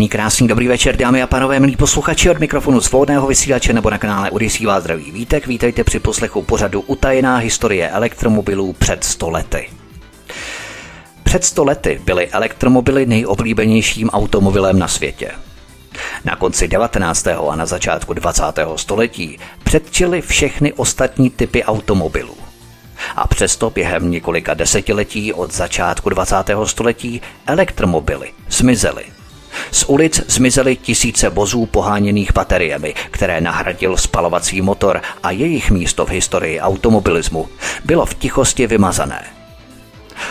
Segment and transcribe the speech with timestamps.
[0.00, 3.98] Příjemný, krásný, dobrý večer, dámy a pánové, milí posluchači od mikrofonu svobodného vysílače nebo na
[3.98, 5.46] kanále Odisí vás zdraví vítek.
[5.46, 9.70] Vítejte při poslechu pořadu Utajená historie elektromobilů před 100 lety.
[11.22, 15.30] Před 100 lety byly elektromobily nejoblíbenějším automobilem na světě.
[16.24, 17.26] Na konci 19.
[17.26, 18.42] a na začátku 20.
[18.76, 22.36] století předčily všechny ostatní typy automobilů.
[23.16, 26.36] A přesto během několika desetiletí od začátku 20.
[26.64, 29.04] století elektromobily zmizely
[29.70, 36.10] z ulic zmizely tisíce vozů poháněných bateriemi, které nahradil spalovací motor a jejich místo v
[36.10, 37.48] historii automobilismu
[37.84, 39.24] bylo v tichosti vymazané.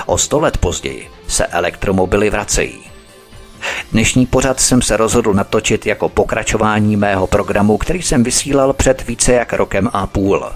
[0.06, 2.80] O sto let později se elektromobily vracejí.
[3.92, 9.34] Dnešní pořad jsem se rozhodl natočit jako pokračování mého programu, který jsem vysílal před více
[9.34, 10.52] jak rokem a půl.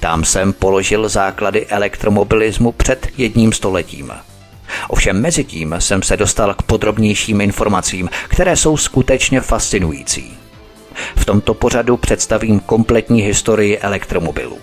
[0.00, 4.12] Tam jsem položil základy elektromobilismu před jedním stoletím–
[4.88, 10.38] Ovšem mezi tím jsem se dostal k podrobnějším informacím, které jsou skutečně fascinující.
[11.16, 14.58] V tomto pořadu představím kompletní historii elektromobilů.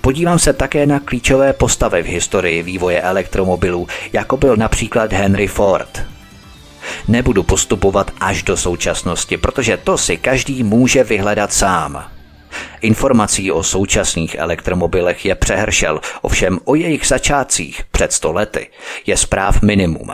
[0.00, 6.02] Podívám se také na klíčové postavy v historii vývoje elektromobilů, jako byl například Henry Ford.
[7.08, 12.13] Nebudu postupovat až do současnosti, protože to si každý může vyhledat sám.
[12.80, 18.70] Informací o současných elektromobilech je přehršel, ovšem o jejich začátcích před sto lety
[19.06, 20.08] je zpráv minimum.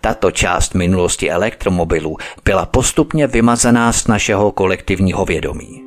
[0.00, 5.82] Tato část minulosti elektromobilů byla postupně vymazaná z našeho kolektivního vědomí.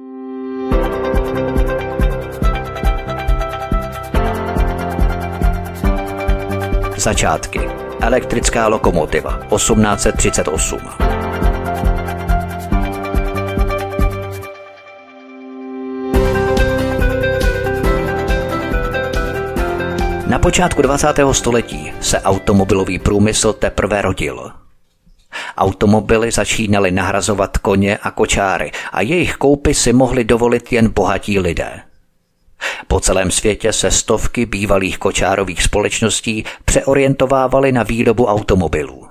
[6.98, 7.60] Začátky.
[8.02, 11.33] Elektrická lokomotiva 1838.
[20.34, 21.08] Na počátku 20.
[21.32, 24.52] století se automobilový průmysl teprve rodil.
[25.58, 31.82] Automobily začínaly nahrazovat koně a kočáry a jejich koupy si mohli dovolit jen bohatí lidé.
[32.88, 39.08] Po celém světě se stovky bývalých kočárových společností přeorientovávaly na výrobu automobilů.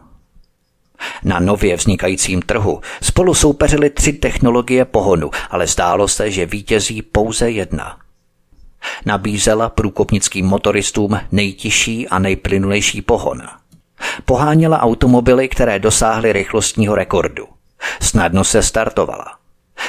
[1.25, 7.50] Na nově vznikajícím trhu spolu soupeřily tři technologie pohonu, ale zdálo se, že vítězí pouze
[7.50, 7.97] jedna–
[9.06, 13.43] Nabízela průkopnickým motoristům nejtižší a nejplynulejší pohon.
[14.25, 17.47] Poháněla automobily, které dosáhly rychlostního rekordu.
[18.00, 19.26] Snadno se startovala.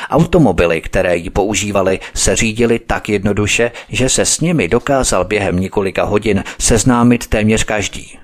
[0.09, 6.03] Automobily, které ji používali, se řídily tak jednoduše, že se s nimi dokázal během několika
[6.03, 8.19] hodin seznámit téměř každý.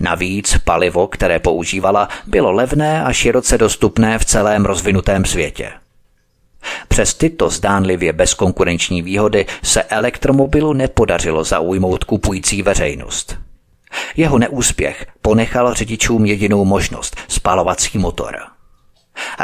[0.00, 5.72] Navíc palivo, které používala, bylo levné a široce dostupné v celém rozvinutém světě.
[6.88, 13.36] Přes tyto zdánlivě bezkonkurenční výhody se elektromobilu nepodařilo zaujmout kupující veřejnost.
[14.16, 18.36] Jeho neúspěch ponechal řidičům jedinou možnost– spalovací motor.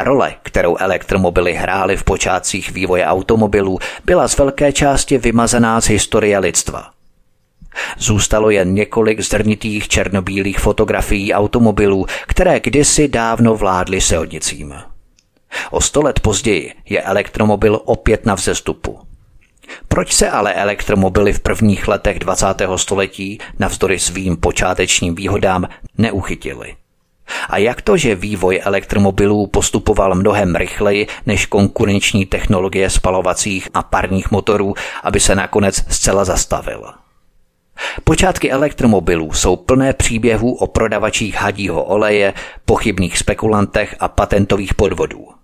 [0.03, 6.39] Role, kterou elektromobily hrály v počátcích vývoje automobilů, byla z velké části vymazaná z historie
[6.39, 6.89] lidstva.
[7.97, 14.75] Zůstalo jen několik zdrnitých černobílých fotografií automobilů, které kdysi dávno vládly silnicím.
[15.71, 18.99] O sto let později je elektromobil opět na vzestupu.
[19.87, 22.45] Proč se ale elektromobily v prvních letech 20.
[22.75, 25.67] století navzdory svým počátečním výhodám
[25.97, 26.75] neuchytily?
[27.49, 34.31] A jak to, že vývoj elektromobilů postupoval mnohem rychleji než konkurenční technologie spalovacích a parních
[34.31, 34.73] motorů,
[35.03, 36.93] aby se nakonec zcela zastavil?
[38.03, 42.33] Počátky elektromobilů jsou plné příběhů o prodavačích hadího oleje,
[42.65, 45.38] pochybných spekulantech a patentových podvodů.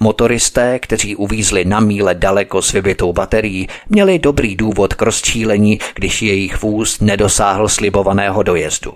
[0.00, 6.22] Motoristé, kteří uvízli na míle daleko s vybitou baterií, měli dobrý důvod k rozčílení, když
[6.22, 8.92] jejich vůz nedosáhl slibovaného dojezdu.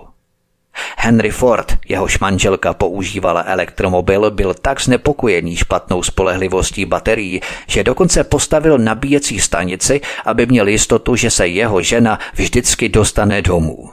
[0.97, 8.77] Henry Ford, jehož manželka používala elektromobil, byl tak znepokojený špatnou spolehlivostí baterií, že dokonce postavil
[8.77, 13.89] nabíjecí stanici, aby měl jistotu, že se jeho žena vždycky dostane domů.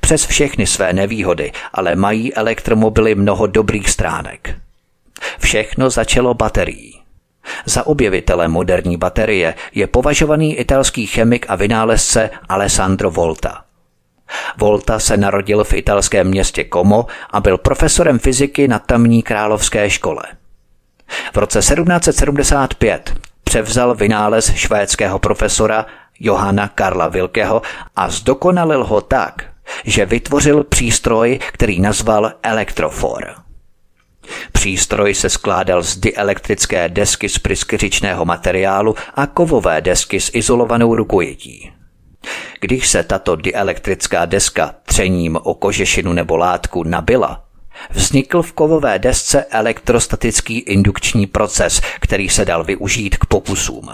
[0.00, 4.54] Přes všechny své nevýhody ale mají elektromobily mnoho dobrých stránek.
[5.38, 7.00] Všechno začalo baterií.
[7.64, 13.64] Za objevitele moderní baterie je považovaný italský chemik a vynálezce Alessandro Volta.
[14.56, 20.22] Volta se narodil v italském městě Como a byl profesorem fyziky na tamní královské škole.
[21.32, 25.86] V roce 1775 převzal vynález švédského profesora
[26.20, 27.62] Johanna Karla Wilkeho
[27.96, 29.44] a zdokonalil ho tak,
[29.84, 33.47] že vytvořil přístroj, který nazval elektrofor.
[34.52, 41.72] Přístroj se skládal z dielektrické desky z pryskyřičného materiálu a kovové desky s izolovanou rukojetí.
[42.60, 47.44] Když se tato dielektrická deska třením o kožešinu nebo látku nabila,
[47.90, 53.88] vznikl v kovové desce elektrostatický indukční proces, který se dal využít k pokusům.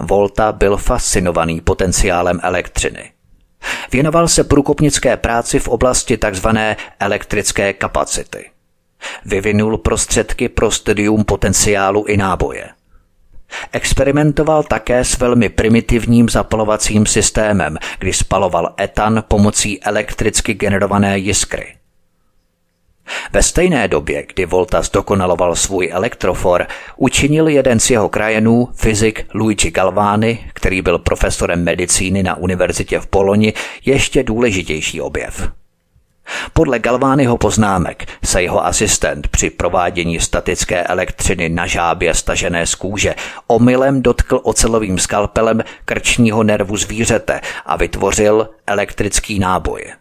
[0.00, 3.12] Volta byl fascinovaný potenciálem elektřiny.
[3.92, 6.48] Věnoval se průkopnické práci v oblasti tzv.
[7.00, 8.53] elektrické kapacity.
[9.24, 12.68] Vyvinul prostředky pro studium potenciálu i náboje.
[13.72, 21.74] Experimentoval také s velmi primitivním zapalovacím systémem, kdy spaloval etan pomocí elektricky generované jiskry.
[23.32, 26.66] Ve stejné době, kdy Volta zdokonaloval svůj elektrofor,
[26.96, 33.06] učinil jeden z jeho krajenů, fyzik Luigi Galvani, který byl profesorem medicíny na univerzitě v
[33.06, 33.52] Poloni,
[33.84, 35.50] ještě důležitější objev.
[36.52, 43.14] Podle Galványho poznámek se jeho asistent při provádění statické elektřiny na žábě stažené z kůže
[43.46, 49.92] omylem dotkl ocelovým skalpelem krčního nervu zvířete a vytvořil elektrický náboj.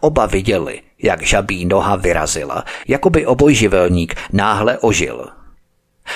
[0.00, 5.28] Oba viděli, jak žabí noha vyrazila, jako by obojživelník náhle ožil.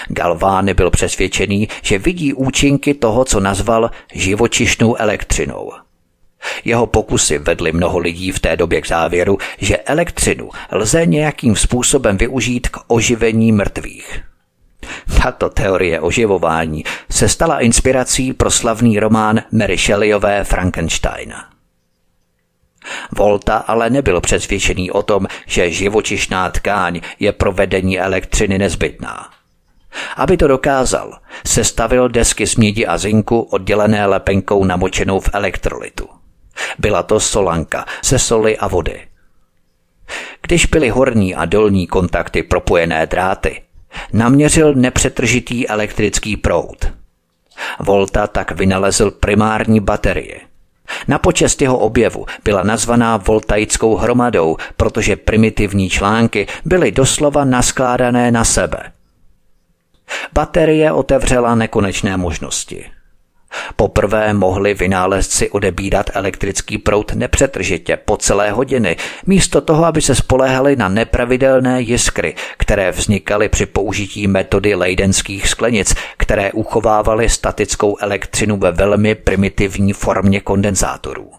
[0.09, 5.73] Galvány byl přesvědčený, že vidí účinky toho, co nazval živočišnou elektřinou.
[6.65, 12.17] Jeho pokusy vedly mnoho lidí v té době k závěru, že elektřinu lze nějakým způsobem
[12.17, 14.21] využít k oživení mrtvých.
[15.23, 21.49] Tato teorie oživování se stala inspirací pro slavný román Mary Shelleyové Frankensteina.
[23.17, 29.31] Volta ale nebyl přesvědčený o tom, že živočišná tkáň je pro vedení elektřiny nezbytná.
[30.17, 36.18] Aby to dokázal, sestavil desky z mědi a zinku oddělené lepenkou namočenou v elektrolitu.
[36.79, 39.01] Byla to solanka se soli a vody.
[40.43, 43.63] Když byly horní a dolní kontakty propojené dráty,
[44.13, 46.93] naměřil nepřetržitý elektrický proud.
[47.81, 50.41] Volta tak vynalezl primární baterie–
[51.09, 58.45] na počest jeho objevu byla nazvaná voltaickou hromadou, protože primitivní články byly doslova naskládané na
[58.45, 58.93] sebe.
[60.33, 62.85] Baterie otevřela nekonečné možnosti.
[63.77, 68.97] Poprvé mohli vynálezci odebírat elektrický proud nepřetržitě po celé hodiny,
[69.27, 75.95] místo toho, aby se spoléhali na nepravidelné jiskry, které vznikaly při použití metody lejdenských sklenic,
[76.17, 81.31] které uchovávaly statickou elektřinu ve velmi primitivní formě kondenzátorů.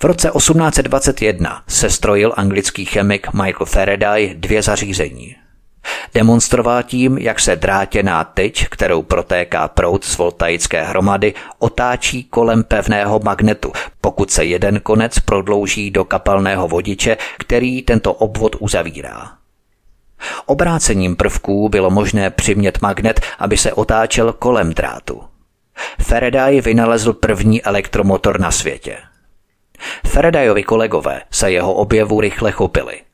[0.00, 5.36] V roce 1821 se strojil anglický chemik Michael Faraday dvě zařízení–
[6.14, 13.20] Demonstroval tím, jak se drátěná tyč, kterou protéká proud z voltaické hromady, otáčí kolem pevného
[13.24, 19.32] magnetu, pokud se jeden konec prodlouží do kapalného vodiče, který tento obvod uzavírá.
[20.46, 25.22] Obrácením prvků bylo možné přimět magnet, aby se otáčel kolem drátu.
[26.02, 28.96] Faraday vynalezl první elektromotor na světě.
[30.06, 33.00] Faradayovi kolegové se jeho objevu rychle chopili–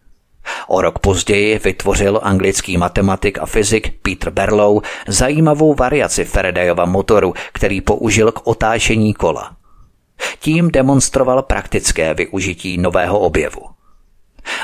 [0.69, 7.81] O rok později vytvořil anglický matematik a fyzik Peter Berlow zajímavou variaci Faradayova motoru, který
[7.81, 9.57] použil k otáčení kola.
[10.39, 13.61] Tím demonstroval praktické využití nového objevu.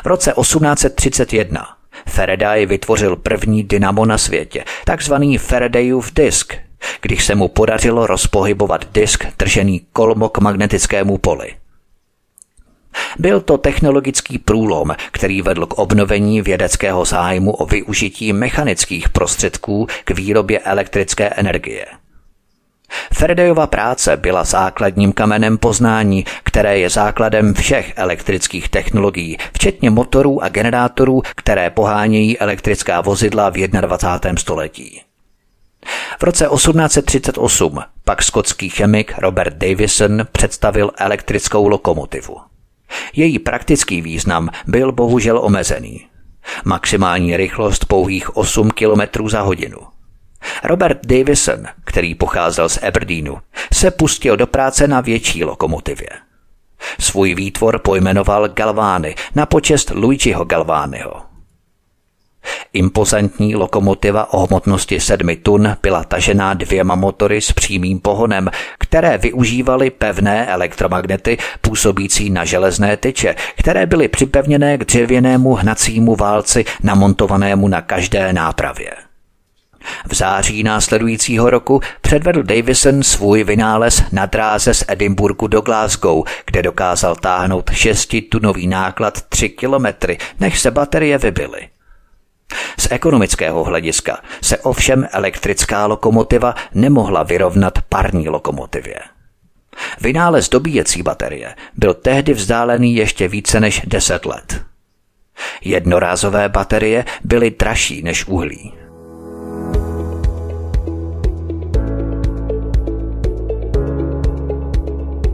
[0.04, 1.66] V roce 1831
[2.08, 6.54] Faraday vytvořil první dynamo na světě, takzvaný Faradayův disk,
[7.00, 11.54] když se mu podařilo rozpohybovat disk tržený kolmo k magnetickému poli.
[13.18, 20.10] Byl to technologický průlom, který vedl k obnovení vědeckého zájmu o využití mechanických prostředků k
[20.10, 21.86] výrobě elektrické energie.
[23.14, 30.48] Faradayova práce byla základním kamenem poznání, které je základem všech elektrických technologií, včetně motorů a
[30.48, 34.36] generátorů, které pohánějí elektrická vozidla v 21.
[34.36, 35.02] století.
[36.18, 42.36] V roce 1838 pak skotský chemik Robert Davison představil elektrickou lokomotivu.
[43.12, 46.06] Její praktický význam byl bohužel omezený.
[46.64, 49.78] Maximální rychlost pouhých 8 km za hodinu.
[50.64, 53.38] Robert Davison, který pocházel z Aberdeenu,
[53.72, 56.08] se pustil do práce na větší lokomotivě.
[57.00, 61.25] Svůj výtvor pojmenoval Galvány na počest Luigiho Galványho.
[62.72, 69.90] Impozantní lokomotiva o hmotnosti 7 tun byla tažená dvěma motory s přímým pohonem, které využívaly
[69.90, 77.80] pevné elektromagnety působící na železné tyče, které byly připevněné k dřevěnému hnacímu válci namontovanému na
[77.80, 78.90] každé nápravě.
[80.08, 86.62] V září následujícího roku předvedl Davison svůj vynález na dráze z Edinburgu do Glasgow, kde
[86.62, 91.68] dokázal táhnout šestitunový náklad 3 kilometry, než se baterie vybily.
[92.78, 98.98] Z ekonomického hlediska se ovšem elektrická lokomotiva nemohla vyrovnat parní lokomotivě.
[100.00, 104.62] Vynález dobíjecí baterie byl tehdy vzdálený ještě více než 10 let.
[105.64, 108.72] Jednorázové baterie byly dražší než uhlí.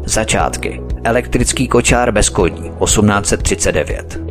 [0.04, 0.81] Začátky.
[1.04, 4.21] Elektrický kočár bez koní 1839.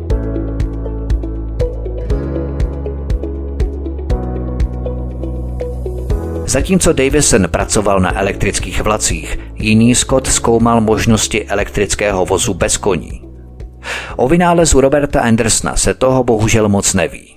[6.46, 13.22] Zatímco Davison pracoval na elektrických vlacích, jiný Scott zkoumal možnosti elektrického vozu bez koní.
[14.16, 17.36] O vynálezu Roberta Andersona se toho bohužel moc neví.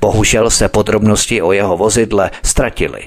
[0.00, 3.00] Bohužel se podrobnosti o jeho vozidle ztratily.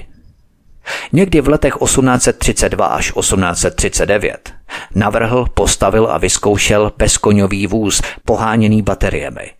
[1.12, 4.52] Někdy v letech 1832 až 1839
[4.94, 9.50] navrhl, postavil a vyzkoušel bezkoňový vůz poháněný bateriemi.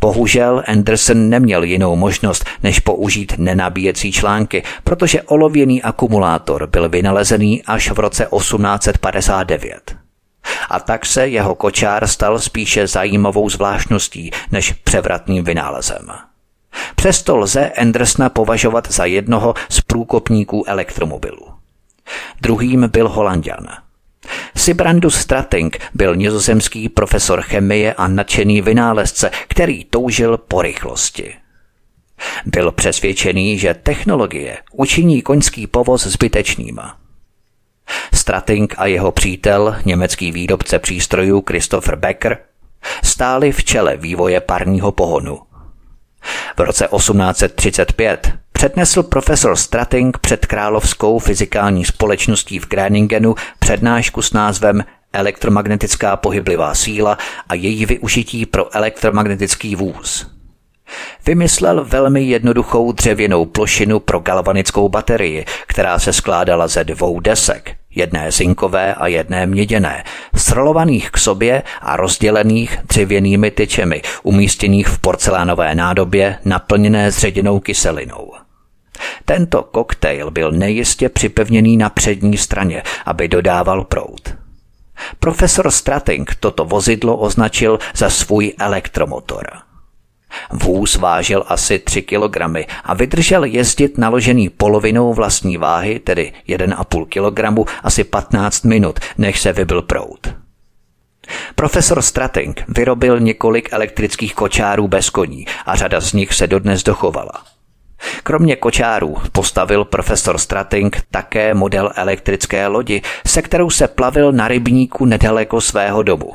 [0.00, 7.90] Bohužel Anderson neměl jinou možnost, než použít nenabíjecí články, protože olověný akumulátor byl vynalezený až
[7.90, 9.96] v roce 1859.
[10.70, 16.08] A tak se jeho kočár stal spíše zajímavou zvláštností než převratným vynálezem.
[16.96, 21.46] Přesto lze Andersona považovat za jednoho z průkopníků elektromobilů.
[22.40, 23.66] Druhým byl Holandian.
[24.56, 31.34] Sibrandus Strating byl nizozemský profesor chemie a nadšený vynálezce, který toužil po rychlosti.
[32.46, 36.80] Byl přesvědčený, že technologie učiní koňský povoz zbytečným.
[38.14, 42.38] Strating a jeho přítel, německý výrobce přístrojů Christopher Becker,
[43.04, 45.38] stáli v čele vývoje parního pohonu.
[46.56, 54.84] V roce 1835 přednesl profesor Strating před Královskou fyzikální společností v Greningenu přednášku s názvem
[55.12, 60.26] Elektromagnetická pohyblivá síla a její využití pro elektromagnetický vůz.
[61.26, 68.32] Vymyslel velmi jednoduchou dřevěnou plošinu pro galvanickou baterii, která se skládala ze dvou desek, jedné
[68.32, 70.04] zinkové a jedné měděné,
[70.36, 78.45] srolovaných k sobě a rozdělených dřevěnými tyčemi, umístěných v porcelánové nádobě naplněné zředěnou kyselinou.
[79.24, 84.34] Tento koktejl byl nejistě připevněný na přední straně, aby dodával proud.
[85.20, 89.46] Profesor Strating toto vozidlo označil za svůj elektromotor.
[90.52, 92.36] Vůz vážil asi 3 kg
[92.84, 97.06] a vydržel jezdit naložený polovinou vlastní váhy, tedy 1,5
[97.64, 100.34] kg, asi 15 minut, než se vybil proud.
[101.54, 107.55] Profesor Strating vyrobil několik elektrických kočárů bez koní a řada z nich se dodnes dochovala.
[108.22, 115.04] Kromě kočárů postavil profesor Strating také model elektrické lodi, se kterou se plavil na rybníku
[115.04, 116.32] nedaleko svého domu.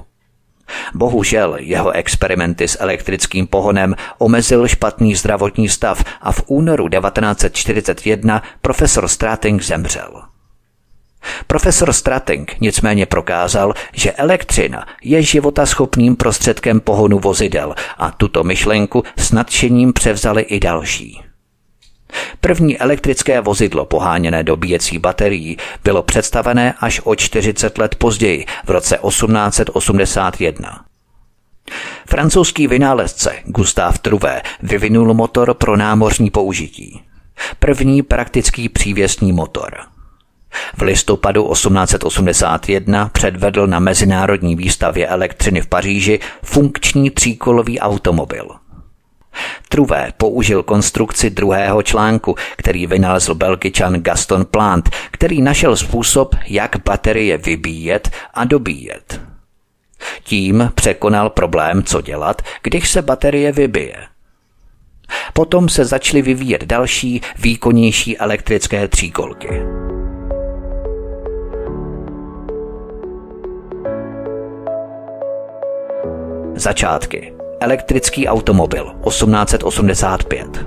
[0.93, 9.07] Bohužel jeho experimenty s elektrickým pohonem omezil špatný zdravotní stav a v únoru 1941 profesor
[9.07, 10.21] Strating zemřel.
[11.47, 19.31] Profesor Strating nicméně prokázal, že elektřina je životaschopným prostředkem pohonu vozidel a tuto myšlenku s
[19.31, 21.30] nadšením převzali i další.
[22.41, 28.99] První elektrické vozidlo poháněné dobíjecí baterií bylo představené až o 40 let později, v roce
[29.07, 30.85] 1881.
[32.07, 37.01] Francouzský vynálezce Gustave Trouvé vyvinul motor pro námořní použití.
[37.59, 39.77] První praktický přívěsný motor.
[40.77, 48.49] V listopadu 1881 předvedl na Mezinárodní výstavě elektřiny v Paříži funkční tříkolový automobil–
[49.69, 57.37] Truvé použil konstrukci druhého článku, který vynalezl belgičan Gaston Plant, který našel způsob, jak baterie
[57.37, 59.21] vybíjet a dobíjet.
[60.23, 63.95] Tím překonal problém, co dělat, když se baterie vybije.
[65.33, 69.61] Potom se začaly vyvíjet další, výkonnější elektrické tříkolky.
[76.55, 80.65] Začátky Elektrický automobil 1885.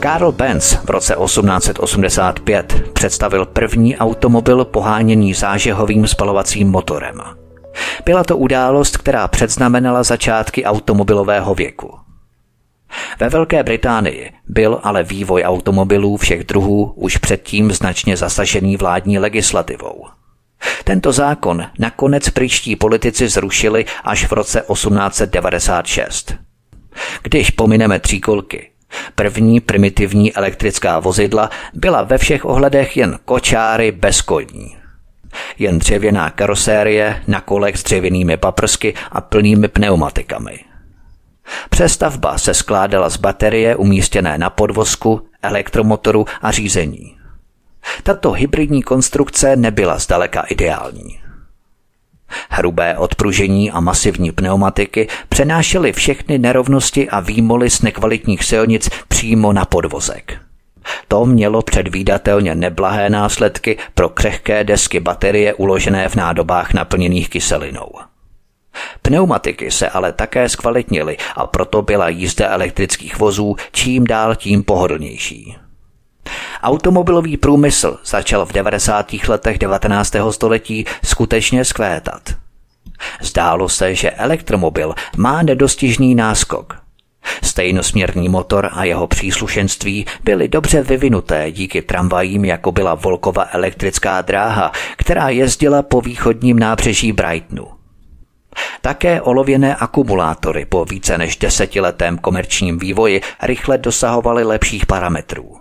[0.00, 7.20] Karl Benz v roce 1885 představil první automobil poháněný zážehovým spalovacím motorem.
[8.04, 11.98] Byla to událost, která předznamenala začátky automobilového věku.
[13.18, 20.19] Ve Velké Británii byl ale vývoj automobilů všech druhů už předtím značně zasažený vládní legislativou.
[20.84, 26.34] Tento zákon nakonec pryčtí politici zrušili až v roce 1896.
[27.22, 28.70] Když pomineme tříkolky,
[29.14, 34.76] první primitivní elektrická vozidla byla ve všech ohledech jen kočáry bez koní.
[35.58, 40.58] Jen dřevěná karosérie na kolech s dřevěnými paprsky a plnými pneumatikami–
[41.70, 47.19] Přestavba se skládala z baterie umístěné na podvozku, elektromotoru a řízení.
[48.02, 51.20] Tato hybridní konstrukce nebyla zdaleka ideální.
[52.50, 59.64] Hrubé odpružení a masivní pneumatiky přenášely všechny nerovnosti a výmoly z nekvalitních silnic přímo na
[59.64, 60.38] podvozek.
[61.08, 67.90] To mělo předvídatelně neblahé následky pro křehké desky baterie uložené v nádobách naplněných kyselinou.
[69.02, 75.56] Pneumatiky se ale také zkvalitnily a proto byla jízda elektrických vozů čím dál tím pohodlnější.
[76.62, 79.12] Automobilový průmysl začal v 90.
[79.28, 80.14] letech 19.
[80.30, 82.22] století skutečně skvétat.
[83.20, 86.76] Zdálo se, že elektromobil má nedostižný náskok.
[87.42, 94.72] Stejnosměrný motor a jeho příslušenství byly dobře vyvinuté díky tramvajím, jako byla Volkova elektrická dráha,
[94.96, 97.66] která jezdila po východním nábřeží Brightonu.
[98.80, 105.59] Také olověné akumulátory po více než desetiletém komerčním vývoji rychle dosahovaly lepších parametrů.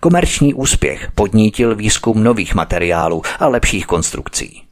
[0.00, 4.62] Komerční úspěch podnítil výzkum nových materiálů a lepších konstrukcí.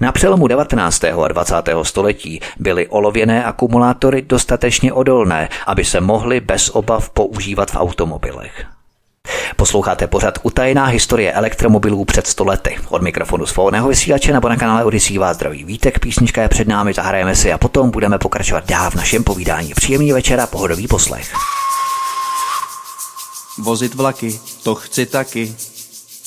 [0.00, 1.04] Na přelomu 19.
[1.04, 1.54] a 20.
[1.82, 8.64] století byly olověné akumulátory dostatečně odolné, aby se mohly bez obav používat v automobilech.
[9.56, 12.76] Posloucháte pořad Utajená historie elektromobilů před 100 lety.
[12.88, 16.92] Od mikrofonu svobodného vysílače nebo na kanále Odisí vás zdraví vítek, písnička je před námi,
[16.92, 19.74] zahrajeme si a potom budeme pokračovat dál v našem povídání.
[19.74, 21.32] Příjemný večer a pohodový poslech.
[23.60, 25.54] Vozit vlaky, to chci taky.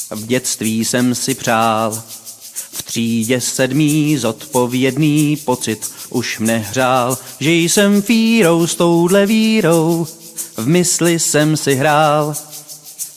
[0.09, 2.03] V dětství jsem si přál.
[2.71, 10.07] V třídě sedmý zodpovědný pocit už mne hřál, že jsem fírou s touhle vírou.
[10.57, 12.35] V mysli jsem si hrál,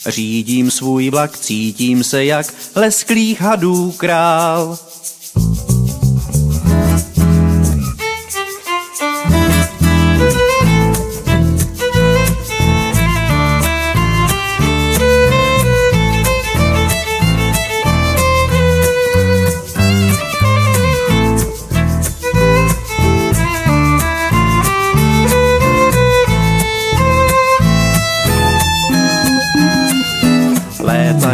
[0.06, 4.78] Řídím svůj vlak, cítím se jak lesklých hadů král.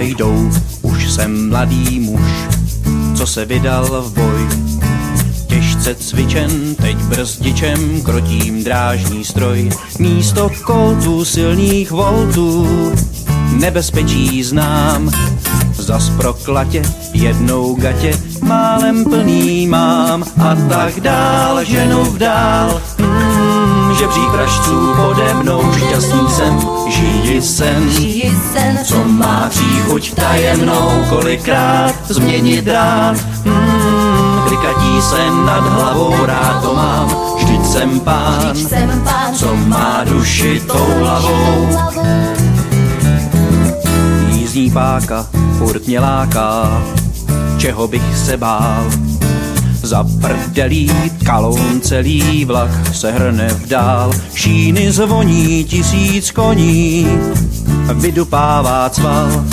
[0.02, 0.50] Jdou,
[0.82, 2.20] už jsem mladý muž,
[3.14, 4.48] co se vydal v boj.
[5.46, 9.70] Těžce cvičen, teď brzdičem krotím drážní stroj.
[9.98, 12.68] Místo koltů silných voltů,
[13.58, 15.10] nebezpečí znám.
[15.82, 22.80] Zas proklatě, jednou gatě, málem plný mám a tak dál, ženu vdál.
[22.98, 23.42] Mm
[24.02, 27.90] žebřík pražců pode mnou, šťastný jsem, žiji sen,
[28.84, 37.16] co má příchuť tajemnou, kolikrát změnit dát, hmm, klikatí se nad hlavou, rád to mám,
[37.36, 38.54] vždyť jsem pán,
[39.34, 41.68] co má duši tou hlavou.
[44.52, 46.82] Jízdní páka furt mě láká,
[47.58, 48.90] čeho bych se bál,
[49.82, 50.90] za prdelí
[51.26, 57.06] kaloun celý vlak se hrne vdál, šíny zvoní tisíc koní,
[57.94, 59.44] vydupává cval.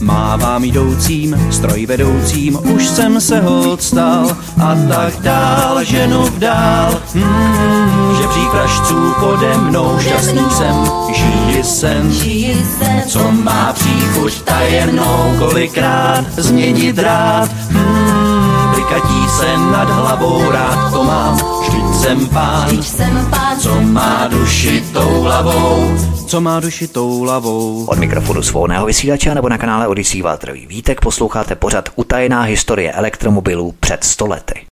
[0.00, 7.00] Mávám jdoucím, stroj vedoucím, už jsem se hodstal a tak dál, ženu vdál.
[7.14, 10.74] Hmm, že přípražců pode mnou šťastný jsem,
[11.12, 12.12] žiji sen,
[13.08, 17.50] co má příchuť tajemnou, kolikrát změnit rád.
[17.70, 18.29] Hmm,
[19.38, 23.58] se nad hlavou, rád to mám, vždyť jsem pán, vždyť jsem pán.
[23.60, 27.84] Co má duši tou hlavou, co má duši tou hlavou.
[27.88, 33.74] Od mikrofonu svobodného vysílače nebo na kanále Odisí Vátrový Vítek posloucháte pořad Utajená historie elektromobilů
[33.80, 34.66] před stolety.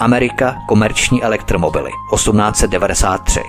[0.00, 3.40] Amerika komerční elektromobily 1893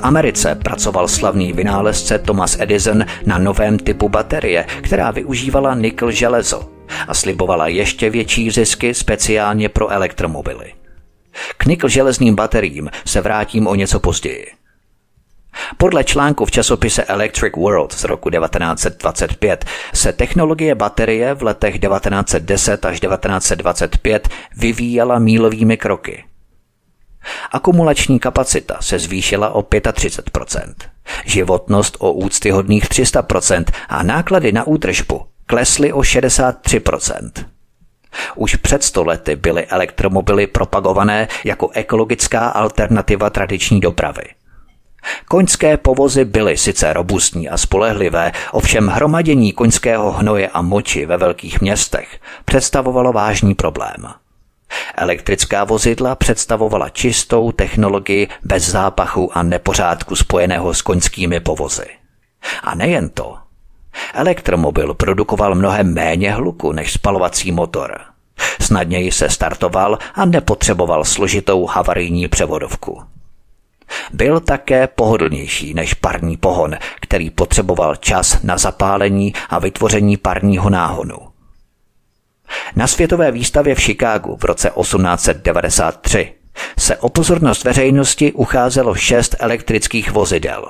[0.00, 6.68] Americe pracoval slavný vynálezce Thomas Edison na novém typu baterie, která využívala nikl železo
[7.08, 10.72] a slibovala ještě větší zisky speciálně pro elektromobily.
[11.56, 14.46] K nikl železným bateriím se vrátím o něco později.
[15.76, 22.84] Podle článku v časopise Electric World z roku 1925 se technologie baterie v letech 1910
[22.84, 26.24] až 1925 vyvíjela mílovými kroky.
[27.52, 30.74] Akumulační kapacita se zvýšila o 35%,
[31.24, 37.30] životnost o úctyhodných 300% a náklady na údržbu klesly o 63%.
[38.34, 44.22] Už před stolety byly elektromobily propagované jako ekologická alternativa tradiční dopravy.
[45.28, 51.60] Koňské povozy byly sice robustní a spolehlivé, ovšem hromadění koňského hnoje a moči ve velkých
[51.60, 54.06] městech představovalo vážný problém.
[54.94, 61.86] Elektrická vozidla představovala čistou technologii bez zápachu a nepořádku spojeného s koňskými povozy.
[62.62, 63.36] A nejen to.
[64.14, 68.00] Elektromobil produkoval mnohem méně hluku než spalovací motor.
[68.60, 73.02] Snadněji se startoval a nepotřeboval složitou havarijní převodovku.
[74.12, 81.29] Byl také pohodlnější než parní pohon, který potřeboval čas na zapálení a vytvoření parního náhonu.
[82.76, 86.34] Na světové výstavě v Chicagu v roce 1893
[86.78, 90.64] se o pozornost veřejnosti ucházelo šest elektrických vozidel.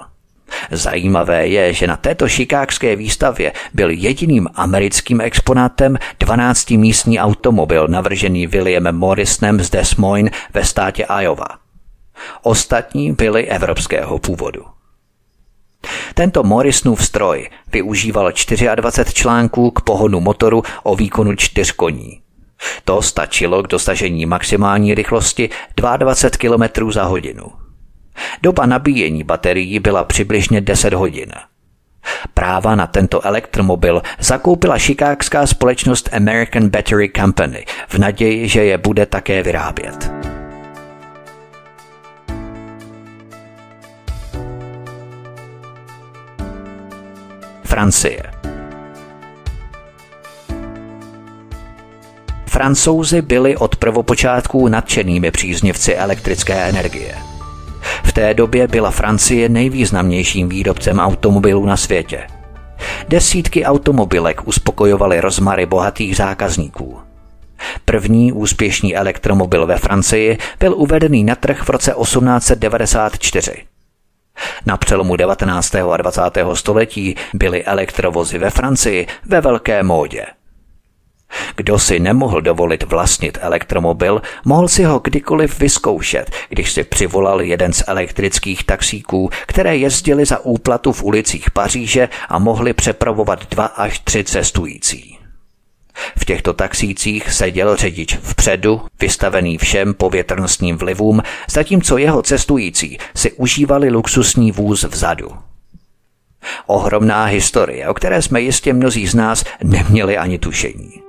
[0.70, 8.96] Zajímavé je, že na této šikákské výstavě byl jediným americkým exponátem 12-místní automobil navržený Williamem
[8.96, 11.48] Morrisonem z Des Moines ve státě Iowa.
[12.42, 14.79] Ostatní byly evropského původu.
[16.14, 18.32] Tento Morrisonův stroj využíval
[18.74, 22.20] 24 článků k pohonu motoru o výkonu 4 koní.
[22.84, 25.50] To stačilo k dosažení maximální rychlosti
[25.98, 27.42] 22 km za hodinu.
[28.42, 31.32] Doba nabíjení baterií byla přibližně 10 hodin.
[32.34, 39.06] Práva na tento elektromobil zakoupila šikákská společnost American Battery Company v naději, že je bude
[39.06, 40.29] také vyrábět.
[47.70, 48.22] Francie.
[52.46, 57.14] Francouzi byli od prvopočátků nadšenými příznivci elektrické energie.
[58.04, 62.26] V té době byla Francie nejvýznamnějším výrobcem automobilů na světě.
[63.08, 66.98] Desítky automobilek uspokojovaly rozmary bohatých zákazníků.
[67.84, 73.69] První úspěšný elektromobil ve Francii byl uvedený na trh v roce 1894.
[74.66, 75.74] Na přelomu 19.
[75.74, 76.22] a 20.
[76.54, 80.26] století byly elektrovozy ve Francii ve velké módě.
[81.56, 87.72] Kdo si nemohl dovolit vlastnit elektromobil, mohl si ho kdykoliv vyzkoušet, když si přivolal jeden
[87.72, 93.98] z elektrických taxíků, které jezdili za úplatu v ulicích Paříže a mohli přepravovat dva až
[93.98, 95.19] tři cestující.
[96.18, 103.90] V těchto taxících seděl řidič vpředu, vystavený všem povětrnostním vlivům, zatímco jeho cestující si užívali
[103.90, 105.28] luxusní vůz vzadu.
[106.66, 111.02] Ohromná historie, o které jsme jistě mnozí z nás neměli ani tušení.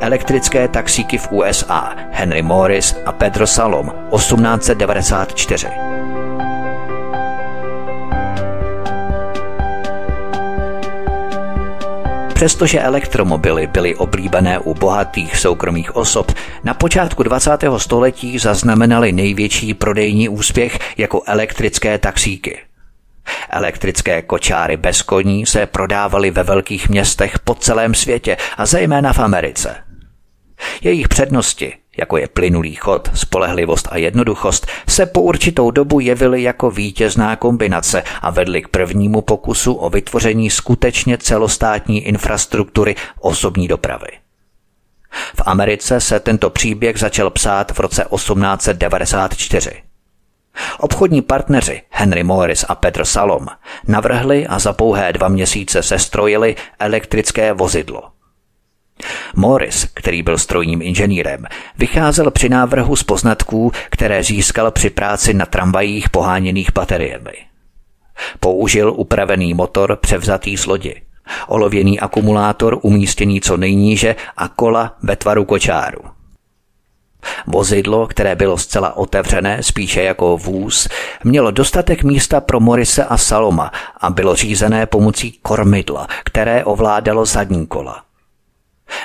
[0.00, 5.68] Elektrické taxíky v USA Henry Morris a Pedro Salom 1894.
[12.36, 16.32] Přestože elektromobily byly oblíbené u bohatých soukromých osob,
[16.64, 17.50] na počátku 20.
[17.76, 22.58] století zaznamenaly největší prodejní úspěch jako elektrické taxíky.
[23.50, 29.18] Elektrické kočáry bez koní se prodávaly ve velkých městech po celém světě a zejména v
[29.18, 29.76] Americe.
[30.82, 36.70] Jejich přednosti jako je plynulý chod, spolehlivost a jednoduchost, se po určitou dobu jevily jako
[36.70, 44.08] vítězná kombinace a vedly k prvnímu pokusu o vytvoření skutečně celostátní infrastruktury osobní dopravy.
[45.36, 49.70] V Americe se tento příběh začal psát v roce 1894.
[50.78, 53.46] Obchodní partneři Henry Morris a Petr Salom
[53.88, 58.02] navrhli a za pouhé dva měsíce sestrojili elektrické vozidlo–
[59.36, 61.46] Morris, který byl strojním inženýrem,
[61.78, 67.32] vycházel při návrhu z poznatků, které získal při práci na tramvajích poháněných bateriemi.
[68.40, 71.02] Použil upravený motor převzatý z lodi,
[71.46, 76.00] olověný akumulátor umístěný co nejníže a kola ve tvaru kočáru.
[77.46, 80.88] Vozidlo, které bylo zcela otevřené, spíše jako vůz,
[81.24, 87.66] mělo dostatek místa pro Morise a Saloma a bylo řízené pomocí kormidla, které ovládalo zadní
[87.66, 88.05] kola.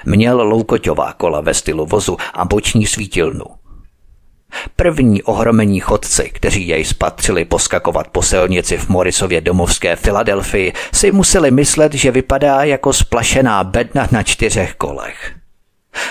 [0.06, 3.46] Měl loukoťová kola ve stylu vozu a boční svítilnu.
[4.76, 11.52] První ohromení chodci, kteří jej spatřili poskakovat po silnici v Morisově domovské Filadelfii, si museli
[11.52, 15.36] myslet, že vypadá jako splašená bedna na čtyřech kolech.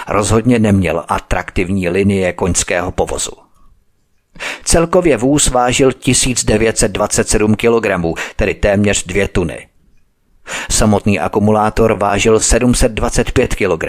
[0.09, 3.33] Rozhodně neměl atraktivní linie koňského povozu.
[4.65, 9.70] Celkově vůz vážil 1927 kg, tedy téměř dvě tuny.
[10.71, 13.85] Samotný akumulátor vážil 725 kg.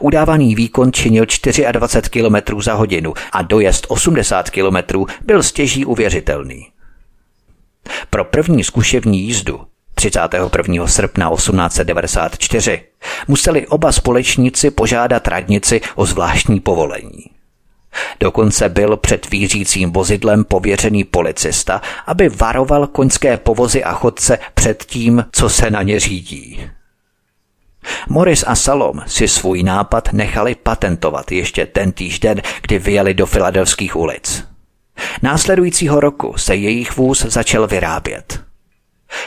[0.00, 1.26] Udávaný výkon činil
[1.72, 6.68] 24 km za hodinu a dojezd 80 km byl stěží uvěřitelný.
[8.10, 9.60] Pro první zkušební jízdu
[9.94, 10.86] 31.
[10.86, 12.84] srpna 1894
[13.28, 17.31] museli oba společníci požádat radnici o zvláštní povolení.
[18.20, 25.24] Dokonce byl před vířícím vozidlem pověřený policista, aby varoval koňské povozy a chodce před tím,
[25.32, 26.70] co se na ně řídí.
[28.08, 33.96] Morris a Salom si svůj nápad nechali patentovat ještě ten den, kdy vyjeli do filadelských
[33.96, 34.44] ulic.
[35.22, 38.40] Následujícího roku se jejich vůz začal vyrábět.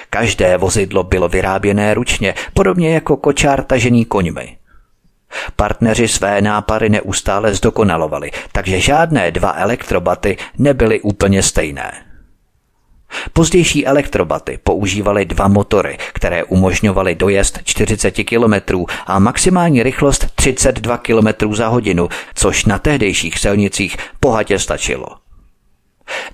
[0.10, 4.58] Každé vozidlo bylo vyráběné ručně, podobně jako kočár tažený koňmi.
[5.56, 12.06] Partneři své nápady neustále zdokonalovali, takže žádné dva elektrobaty nebyly úplně stejné.
[13.34, 21.54] Pozdější elektrobaty používaly dva motory, které umožňovaly dojezd 40 km a maximální rychlost 32 km
[21.54, 25.08] za hodinu, což na tehdejších silnicích bohatě stačilo.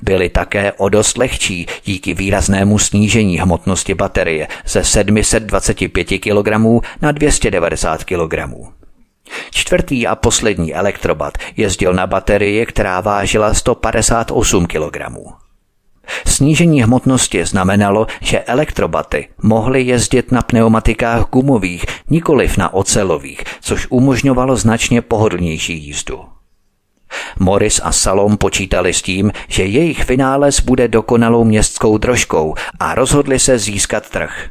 [0.02, 6.48] Byly také o dost lehčí díky výraznému snížení hmotnosti baterie ze 725 kg
[7.02, 8.34] na 290 kg.
[9.52, 14.98] Čtvrtý a poslední elektrobat jezdil na baterii, která vážila 158 kg.
[16.28, 24.56] Snížení hmotnosti znamenalo, že elektrobaty mohly jezdit na pneumatikách gumových, nikoliv na ocelových, což umožňovalo
[24.56, 26.24] značně pohodlnější jízdu.
[27.40, 33.40] Morris a Salom počítali s tím, že jejich vynález bude dokonalou městskou drožkou a rozhodli
[33.40, 34.50] se získat trh.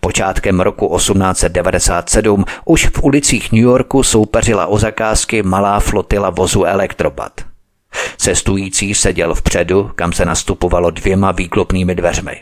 [0.00, 7.40] Počátkem roku 1897 už v ulicích New Yorku soupeřila o zakázky malá flotila vozu Elektrobat.
[8.16, 12.40] Cestující seděl vpředu, kam se nastupovalo dvěma výklopnými dveřmi.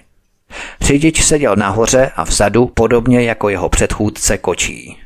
[0.80, 4.96] Řidič seděl nahoře a vzadu podobně jako jeho předchůdce kočí.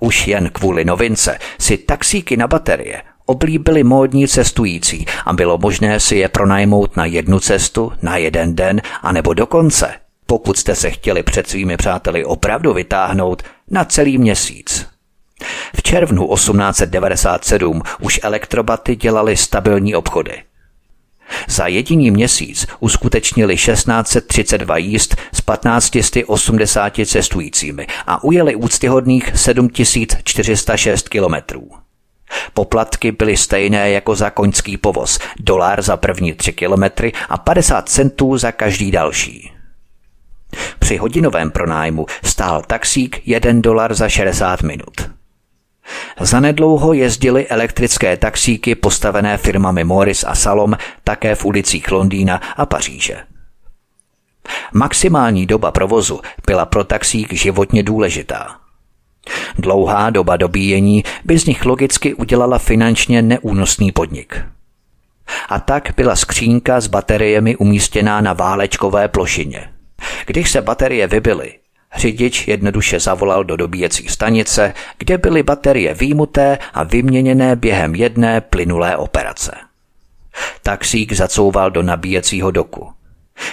[0.00, 6.16] Už jen kvůli novince si taxíky na baterie oblíbili módní cestující a bylo možné si
[6.16, 9.94] je pronajmout na jednu cestu, na jeden den, anebo dokonce,
[10.30, 14.86] pokud jste se chtěli před svými přáteli opravdu vytáhnout, na celý měsíc.
[15.76, 20.42] V červnu 1897 už elektrobaty dělali stabilní obchody.
[21.48, 31.70] Za jediný měsíc uskutečnili 1632 jízd s 1580 cestujícími a ujeli úctyhodných 7406 kilometrů.
[32.54, 38.38] Poplatky byly stejné jako za koňský povoz, dolar za první tři kilometry a 50 centů
[38.38, 39.59] za každý další.
[40.78, 45.10] Při hodinovém pronájmu stál taxík 1 dolar za 60 minut.
[46.20, 53.16] Zanedlouho jezdily elektrické taxíky postavené firmami Morris a Salom také v ulicích Londýna a Paříže.
[54.72, 58.56] Maximální doba provozu byla pro taxík životně důležitá.
[59.58, 64.44] Dlouhá doba dobíjení by z nich logicky udělala finančně neúnosný podnik.
[65.48, 69.79] A tak byla skřínka s bateriemi umístěná na válečkové plošině.
[70.26, 71.54] Když se baterie vybily,
[71.96, 78.96] Řidič jednoduše zavolal do dobíjecí stanice, kde byly baterie výjimuté a vyměněné během jedné plynulé
[78.96, 79.52] operace.
[80.62, 82.92] Taxík zacouval do nabíjecího doku.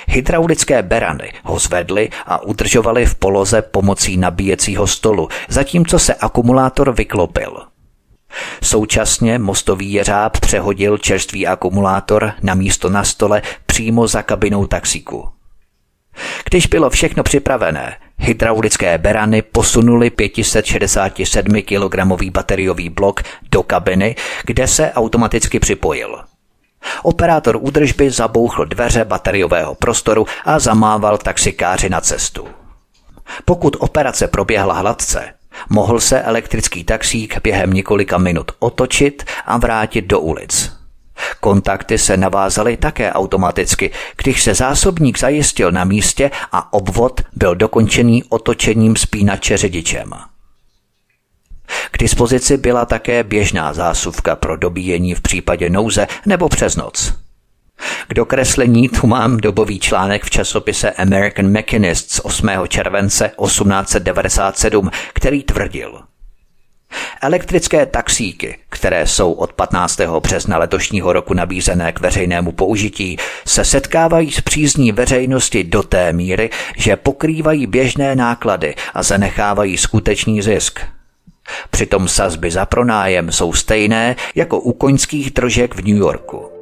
[0.07, 7.57] Hydraulické berany ho zvedly a udržovaly v poloze pomocí nabíjecího stolu, zatímco se akumulátor vyklopil.
[8.63, 15.36] Současně mostový jeřáb přehodil čerstvý akumulátor na místo na stole přímo za kabinou taxíku.
[16.49, 21.95] Když bylo všechno připravené, hydraulické berany posunuli 567 kg
[22.31, 26.19] bateriový blok do kabiny, kde se automaticky připojil.
[27.03, 32.47] Operátor údržby zabouchl dveře bateriového prostoru a zamával taxikáři na cestu.
[33.45, 35.33] Pokud operace proběhla hladce,
[35.69, 40.76] mohl se elektrický taxík během několika minut otočit a vrátit do ulic.
[41.39, 48.23] Kontakty se navázaly také automaticky, když se zásobník zajistil na místě a obvod byl dokončený
[48.23, 50.13] otočením spínače řidičem.
[51.91, 57.13] K dispozici byla také běžná zásuvka pro dobíjení v případě nouze nebo přes noc.
[58.07, 62.49] K dokreslení tu mám dobový článek v časopise American Mechanist z 8.
[62.67, 66.01] července 1897, který tvrdil–
[67.21, 69.99] Elektrické taxíky, které jsou od 15.
[70.19, 76.49] března letošního roku nabízené k veřejnému použití, se setkávají s přízní veřejnosti do té míry,
[76.77, 80.79] že pokrývají běžné náklady a zanechávají skutečný zisk.
[81.69, 86.56] Přitom sazby za pronájem jsou stejné jako u koňských držek v New Yorku.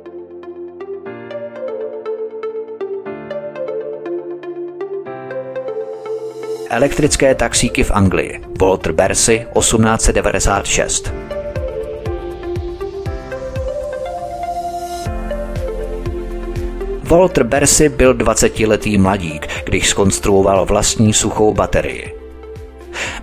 [6.70, 8.42] Elektrické taxíky v Anglii.
[8.62, 11.14] Walter Bercy 1896.
[17.04, 22.16] Walter Bercy byl 20-letý mladík, když skonstruoval vlastní suchou baterii.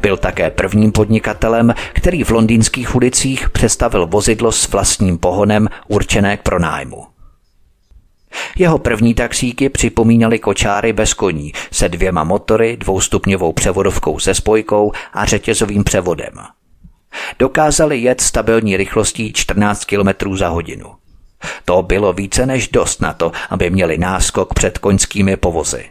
[0.00, 6.42] Byl také prvním podnikatelem, který v londýnských ulicích přestavil vozidlo s vlastním pohonem určené k
[6.42, 7.11] pronájmu.
[8.56, 15.24] Jeho první taxíky připomínaly kočáry bez koní se dvěma motory, dvoustupňovou převodovkou se spojkou a
[15.24, 16.32] řetězovým převodem.
[17.38, 20.86] Dokázali jet stabilní rychlostí 14 km za hodinu.
[21.64, 25.84] To bylo více než dost na to, aby měli náskok před koňskými povozy.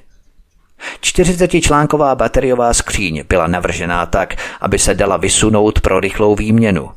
[1.01, 6.89] 40-článková bateriová skříň byla navržená tak, aby se dala vysunout pro rychlou výměnu.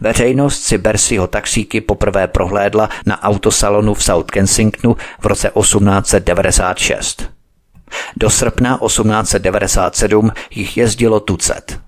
[0.00, 7.30] Veřejnost si Bersiho taxíky poprvé prohlédla na autosalonu v South Kensingtonu v roce 1896.
[8.16, 11.80] Do srpna 1897 jich jezdilo tucet.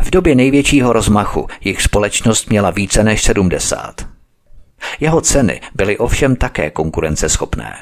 [0.00, 4.08] V době největšího rozmachu jich společnost měla více než 70.
[5.00, 7.76] Jeho ceny byly ovšem také konkurenceschopné.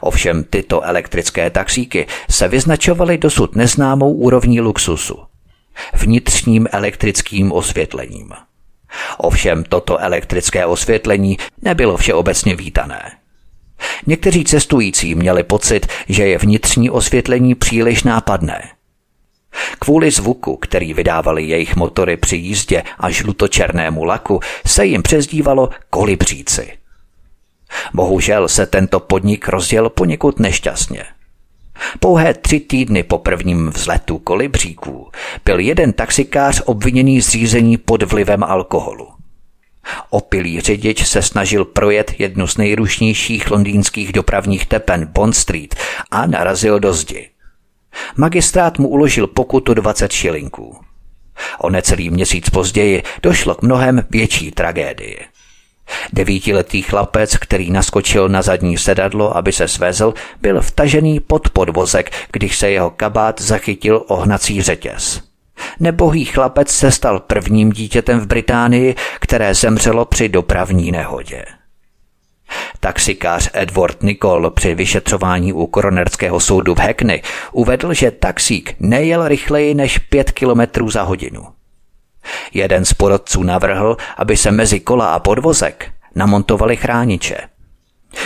[0.00, 5.18] Ovšem tyto elektrické taxíky se vyznačovaly dosud neznámou úrovní luxusu–
[5.92, 8.32] vnitřním elektrickým osvětlením.
[9.18, 13.12] Ovšem toto elektrické osvětlení nebylo všeobecně vítané.
[14.06, 18.68] Někteří cestující měli pocit, že je vnitřní osvětlení příliš nápadné.
[19.78, 26.72] Kvůli zvuku, který vydávali jejich motory při jízdě a žlutočernému laku, se jim přezdívalo kolibříci.
[27.94, 31.04] Bohužel se tento podnik rozjel poněkud nešťastně–
[32.00, 35.10] Pouhé tři týdny po prvním vzletu kolibříků
[35.44, 39.08] byl jeden taxikář obviněný z řízení pod vlivem alkoholu.
[40.10, 45.74] Opilý řidič se snažil projet jednu z nejrušnějších londýnských dopravních tepen Bond Street
[46.10, 47.28] a narazil do zdi.
[48.16, 50.76] Magistrát mu uložil pokutu 20 šilinků.
[51.58, 55.18] O necelý měsíc později došlo k mnohem větší tragédii.
[56.12, 62.58] Devítiletý chlapec, který naskočil na zadní sedadlo, aby se svezl, byl vtažený pod podvozek, když
[62.58, 65.20] se jeho kabát zachytil ohnací řetěz.
[65.80, 71.44] Nebohý chlapec se stal prvním dítětem v Británii, které zemřelo při dopravní nehodě.
[72.80, 79.74] Taxikář Edward Nicole při vyšetřování u koronerského soudu v Hackney uvedl, že taxík nejel rychleji
[79.74, 81.46] než 5 km za hodinu.
[82.54, 87.36] Jeden z porodců navrhl, aby se mezi kola a podvozek namontovali chrániče.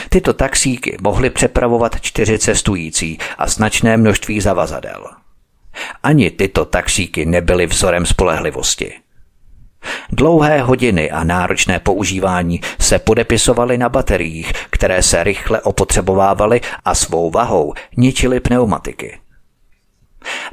[0.08, 5.06] Tyto taxíky mohly přepravovat čtyři cestující a značné množství zavazadel.
[6.02, 8.92] Ani tyto taxíky nebyly vzorem spolehlivosti.
[10.10, 17.30] Dlouhé hodiny a náročné používání se podepisovaly na bateriích, které se rychle opotřebovávaly a svou
[17.30, 19.18] vahou ničily pneumatiky.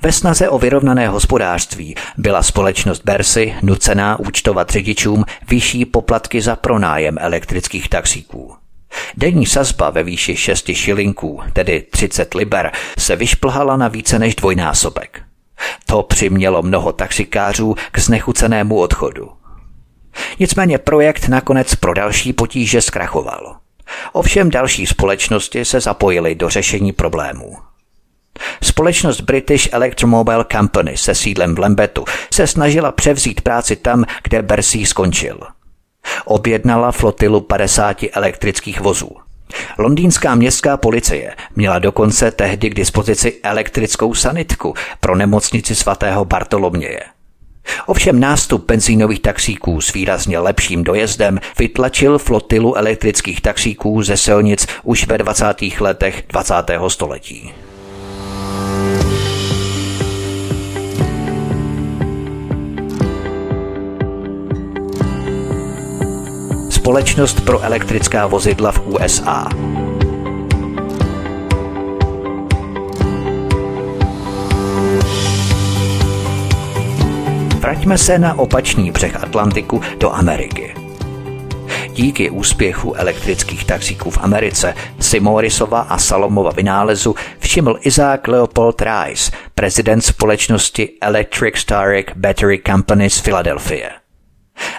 [0.01, 7.17] Ve snaze o vyrovnané hospodářství byla společnost Bersy nucená účtovat řidičům vyšší poplatky za pronájem
[7.19, 8.55] elektrických taxíků.
[9.17, 15.21] Denní sazba ve výši 6 šilinků, tedy 30 liber, se vyšplhala na více než dvojnásobek.
[15.85, 19.31] To přimělo mnoho taxikářů k znechucenému odchodu.
[20.39, 23.55] Nicméně projekt nakonec pro další potíže zkrachoval.
[24.11, 27.57] Ovšem další společnosti se zapojily do řešení problémů.
[28.63, 34.85] Společnost British Electromobile Company se sídlem v Lembetu se snažila převzít práci tam, kde Bersí
[34.85, 35.39] skončil.
[36.25, 39.09] Objednala flotilu 50 elektrických vozů.
[39.77, 46.99] Londýnská městská policie měla dokonce tehdy k dispozici elektrickou sanitku pro nemocnici svatého Bartoloměje.
[47.85, 55.07] Ovšem nástup benzínových taxíků s výrazně lepším dojezdem vytlačil flotilu elektrických taxíků ze silnic už
[55.07, 55.45] ve 20.
[55.79, 56.53] letech 20.
[56.87, 57.53] století.
[66.93, 69.49] Společnost pro elektrická vozidla v USA.
[77.59, 80.82] Vraťme se na opačný břeh Atlantiku do Ameriky.
[81.89, 89.31] Díky úspěchu elektrických taxíků v Americe si Morrisova a Salomova vynálezu všiml Isaac Leopold Rice,
[89.55, 93.89] prezident společnosti Electric Starrick Battery Company z Filadelfie.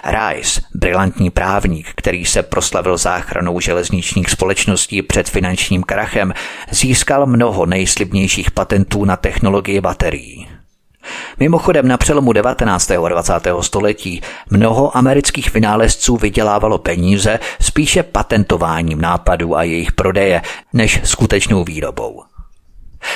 [0.05, 6.33] Rice, brilantní právník, který se proslavil záchranou železničních společností před finančním krachem,
[6.71, 10.54] získal mnoho nejslibnějších patentů na technologii baterií.
[11.39, 12.91] Mimochodem na přelomu 19.
[12.91, 13.33] a 20.
[13.61, 20.41] století mnoho amerických vynálezců vydělávalo peníze spíše patentováním nápadů a jejich prodeje
[20.73, 22.23] než skutečnou výrobou.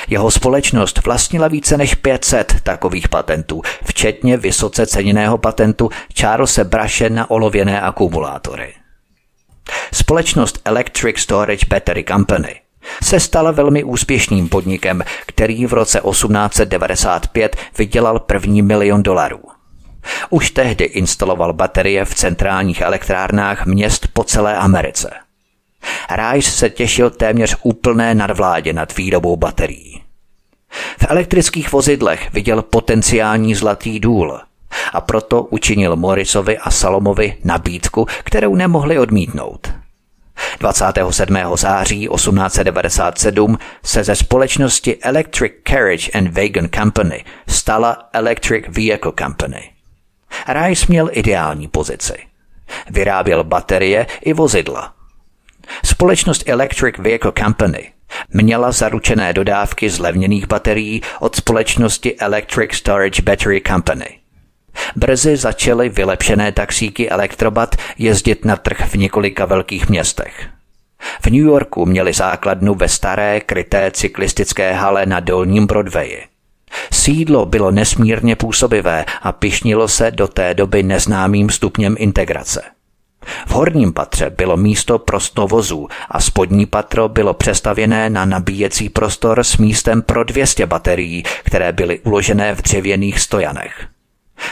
[0.08, 7.32] Jeho společnost vlastnila více než 500 takových patentů, včetně vysoce ceněného patentu Charlesa Brashe na
[7.32, 8.74] olověné akumulátory.
[9.94, 12.62] Společnost Electric Storage Battery Company
[13.04, 19.42] se stala velmi úspěšným podnikem, který v roce 1895 vydělal první milion dolarů.
[20.30, 25.10] Už tehdy instaloval baterie v centrálních elektrárnách měst po celé Americe–
[26.16, 30.04] Rice se těšil téměř úplné nadvládě nad výrobou baterií.
[31.00, 34.40] V elektrických vozidlech viděl potenciální zlatý důl
[34.94, 39.74] a proto učinil Morrisovi a Salomovi nabídku, kterou nemohli odmítnout.
[40.60, 41.38] 27.
[41.56, 49.72] září 1897 se ze společnosti Electric Carriage and Wagon Company stala Electric Vehicle Company.
[50.48, 52.14] Rice měl ideální pozici.
[52.90, 54.94] Vyráběl baterie i vozidla–
[55.86, 57.92] Společnost Electric Vehicle Company
[58.34, 64.19] měla zaručené dodávky zlevněných baterií od společnosti Electric Storage Battery Company.
[64.96, 70.48] Brzy začaly vylepšené taxíky Electrobat jezdit na trh v několika velkých městech.
[71.22, 76.24] V New Yorku měli základnu ve staré kryté cyklistické hale na Dolním Broadwayi.
[76.92, 82.62] Sídlo bylo nesmírně působivé a pišnilo se do té doby neznámým stupněm integrace–
[83.48, 88.90] v horním patře bylo místo pro sto vozů a spodní patro bylo přestavěné na nabíjecí
[88.90, 93.88] prostor s místem pro 200 baterií, které byly uložené v dřevěných stojanech.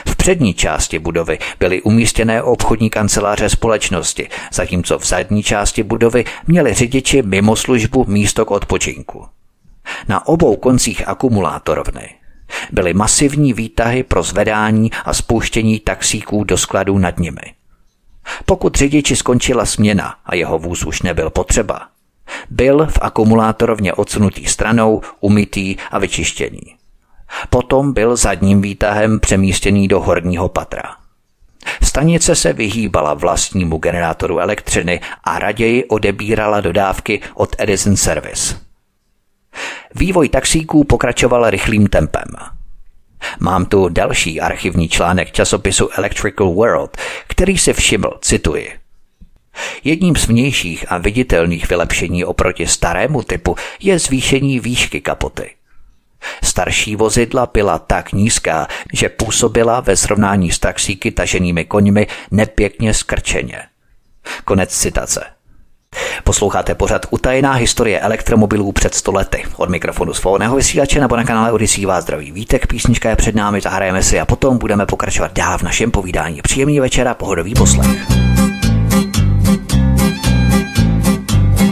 [0.08, 6.74] V přední části budovy byly umístěné obchodní kanceláře společnosti, zatímco v zadní části budovy měli
[6.74, 9.26] řidiči mimo službu místo k odpočinku.
[10.08, 12.10] Na obou koncích akumulátorovny
[12.72, 17.54] byly masivní výtahy pro zvedání a spouštění taxíků do skladů nad nimi.
[18.46, 21.88] Pokud řidiči skončila směna a jeho vůz už nebyl potřeba,
[22.50, 26.77] byl v akumulátorovně odsunutý stranou, umytý a vyčištěný.
[27.50, 30.84] Potom byl zadním výtahem přemístěný do horního patra.
[31.84, 38.56] Stanice se vyhýbala vlastnímu generátoru elektřiny a raději odebírala dodávky od Edison Service.
[39.96, 42.28] Vývoj taxíků pokračoval rychlým tempem–
[43.40, 46.98] Mám tu další archivní článek časopisu Electrical World,
[47.28, 48.72] který si všiml, cituji.
[49.84, 55.57] Jedním z vnějších a viditelných vylepšení oproti starému typu je zvýšení výšky kapoty.
[56.44, 63.62] Starší vozidla byla tak nízká, že působila ve srovnání s taxíky taženými koňmi nepěkně skrčeně.
[64.46, 65.26] Konec citace.
[66.24, 69.44] Posloucháte pořad Utajená historie elektromobilů před stolety.
[69.58, 73.62] Od mikrofonu svobodného vysílače nebo na kanále Odisí vás zdraví vítek, písnička je před námi,
[73.62, 76.42] zahrajeme si a potom budeme pokračovat dál v našem povídání.
[76.42, 78.08] Příjemný večer a pohodový poslech.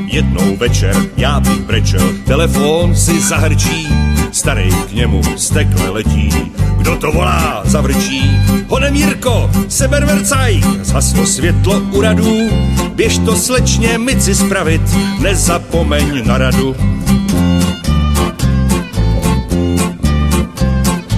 [0.06, 3.88] Jednou večer já bych brečel, telefon si zahrčí,
[4.36, 6.30] starý k němu stekle letí.
[6.78, 8.32] Kdo to volá, zavrčí,
[8.68, 12.50] honem Jirko, sebervercaj, zhaslo světlo u radů,
[12.96, 14.82] běž to slečně mici spravit,
[15.20, 16.76] nezapomeň na radu.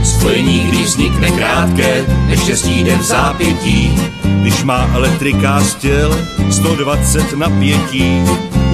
[0.04, 6.20] Spojení, když vznikne krátké, neštěstí den v zápětí, když má elektrika stěl
[6.52, 8.22] 120 napětí.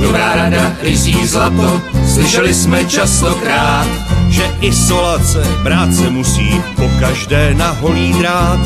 [0.02, 1.82] Dobrá rada, rysí zlato,
[2.14, 3.88] slyšeli jsme častokrát,
[4.34, 8.60] že isolace brát se musí po každé na holý drát.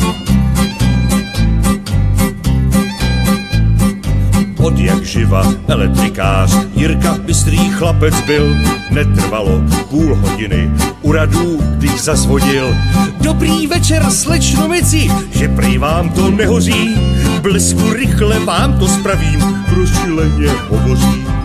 [4.68, 6.56] od jak živa elektrikář.
[6.74, 8.56] Jirka bystrý chlapec byl,
[8.90, 10.70] netrvalo půl hodiny.
[11.02, 12.76] U radů, když zazvodil,
[13.20, 16.94] dobrý večer slečno mici, že prý vám to nehoří,
[17.42, 21.37] blesku rychle vám to spravím, rozčileně hovoří.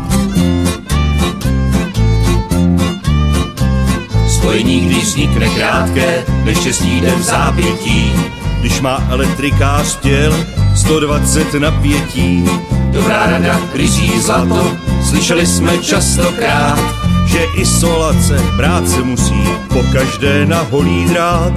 [4.44, 8.14] Spojení, když vznikne krátké, neštěstí den v zápětí,
[8.60, 12.46] když má elektrikář těl 120 napětí.
[12.91, 14.78] Dobrá rada, rysí zlato,
[15.10, 16.80] slyšeli jsme častokrát,
[17.26, 21.54] že isolace brát se musí po každé na holý drát.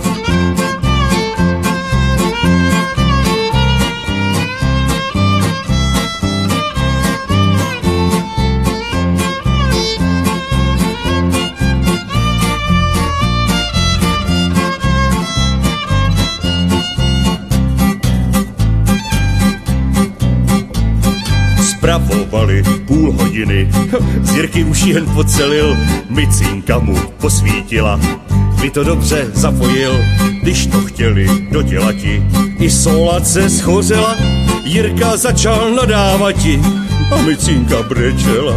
[21.87, 23.71] Spravovali půl hodiny.
[24.23, 25.77] Z Jirky už jen pocelil,
[26.09, 28.01] micinka mu posvítila.
[28.61, 30.05] Vy to dobře zapojil,
[30.43, 32.23] když to chtěli dodělati.
[32.59, 34.17] I solace schořela,
[34.65, 36.61] Jirka začal nadávati
[37.15, 38.55] a micinka brečela.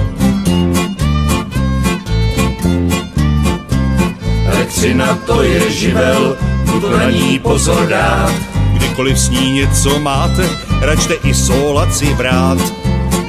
[4.45, 6.37] Elektřina to je živel,
[6.81, 8.33] to na ní pozor dát.
[8.73, 10.49] Kdykoliv s ní něco máte,
[10.81, 12.78] račte i solaci brát.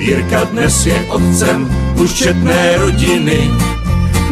[0.01, 1.69] Jirka dnes je otcem
[2.03, 3.51] už četné rodiny.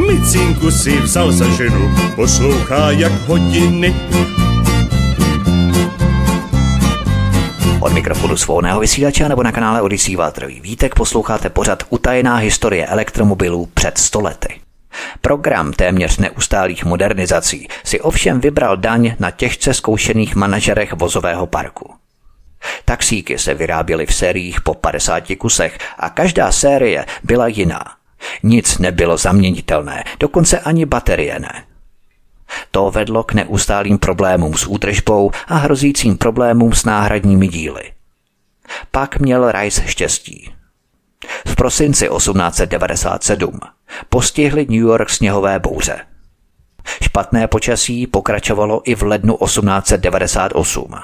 [0.06, 3.94] Micinku si vzal za ženu, poslouchá jak hodiny.
[7.80, 13.68] Od mikrofonu svobodného vysílače nebo na kanále Odisí Vátrový Vítek posloucháte pořad Utajená historie elektromobilů
[13.74, 14.60] před stolety.
[15.20, 21.94] Program téměř neustálých modernizací si ovšem vybral daň na těžce zkoušených manažerech vozového parku.
[22.84, 27.84] Taxíky se vyráběly v sériích po 50 kusech a každá série byla jiná.
[28.42, 31.64] Nic nebylo zaměnitelné, dokonce ani baterie ne.
[32.70, 37.92] To vedlo k neustálým problémům s údržbou a hrozícím problémům s náhradními díly.
[38.90, 40.54] Pak měl Rice štěstí.
[41.46, 43.60] V prosinci 1897
[44.08, 46.00] postihly New York sněhové bouře.
[47.02, 50.94] Špatné počasí pokračovalo i v lednu 1898.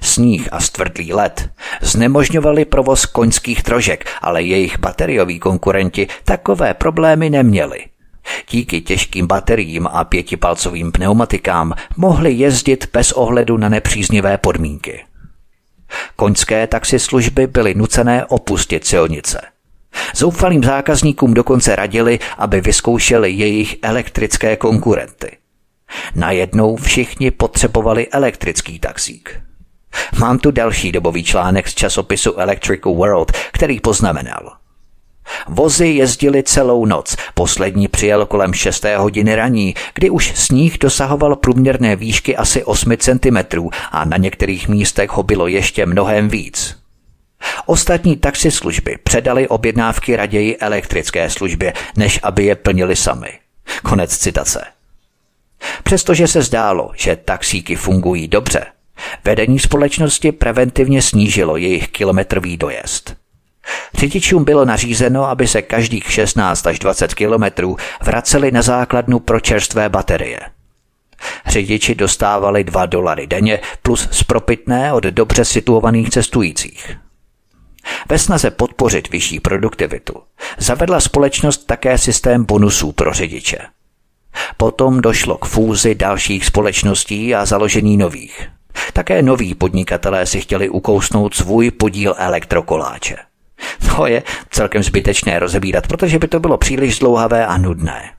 [0.00, 1.50] Sníh a stvrdlý led
[1.80, 7.84] znemožňovali provoz koňských trožek, ale jejich baterioví konkurenti takové problémy neměli.
[8.50, 15.04] Díky těžkým bateriím a pětipalcovým pneumatikám mohli jezdit bez ohledu na nepříznivé podmínky.
[16.16, 19.40] Koňské taxislužby byly nucené opustit silnice.
[20.16, 25.36] Zoufalým zákazníkům dokonce radili, aby vyzkoušeli jejich elektrické konkurenty.
[26.14, 29.40] Najednou všichni potřebovali elektrický taxík.
[30.18, 34.52] Mám tu další dobový článek z časopisu Electrical World, který poznamenal.
[35.48, 38.84] Vozy jezdily celou noc, poslední přijel kolem 6.
[38.96, 45.10] hodiny raní, kdy už sníh dosahoval průměrné výšky asi 8 cm a na některých místech
[45.10, 46.82] ho bylo ještě mnohem víc.
[47.66, 53.38] Ostatní taxislužby předali objednávky raději elektrické službě, než aby je plnili sami.
[53.82, 54.64] Konec citace.
[55.82, 58.66] Přestože se zdálo, že taxíky fungují dobře,
[59.24, 63.16] vedení společnosti preventivně snížilo jejich kilometrový dojezd.
[63.94, 69.88] Řidičům bylo nařízeno, aby se každých 16 až 20 kilometrů vraceli na základnu pro čerstvé
[69.88, 70.40] baterie.
[71.46, 76.96] Řidiči dostávali 2 dolary denně plus spropitné od dobře situovaných cestujících.
[78.08, 80.14] Ve snaze podpořit vyšší produktivitu
[80.58, 83.58] zavedla společnost také systém bonusů pro řidiče.
[84.56, 88.48] Potom došlo k fúzi dalších společností a založení nových.
[88.92, 93.16] Také noví podnikatelé si chtěli ukousnout svůj podíl elektrokoláče.
[93.96, 98.10] To je celkem zbytečné rozebírat, protože by to bylo příliš zdlouhavé a nudné.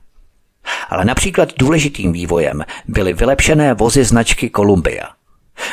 [0.88, 5.08] Ale například důležitým vývojem byly vylepšené vozy značky Columbia.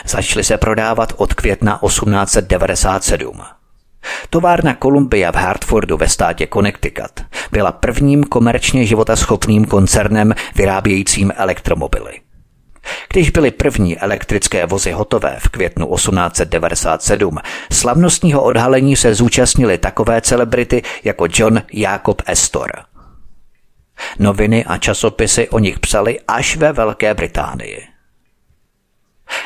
[0.06, 3.42] Začaly se prodávat od května 1897.
[4.30, 12.14] Továrna Columbia v Hartfordu ve státě Connecticut byla prvním komerčně životaschopným koncernem vyrábějícím elektromobily.
[13.14, 17.38] Když byly první elektrické vozy hotové v květnu 1897,
[17.72, 22.72] slavnostního odhalení se zúčastnili takové celebrity jako John Jacob Astor.
[24.20, 27.88] Noviny a časopisy o nich psali až ve Velké Británii.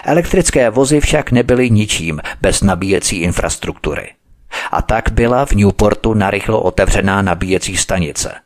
[0.04, 4.10] Elektrické vozy však nebyly ničím bez nabíjecí infrastruktury.
[4.72, 8.36] A tak byla v Newportu narychlo otevřená nabíjecí stanice–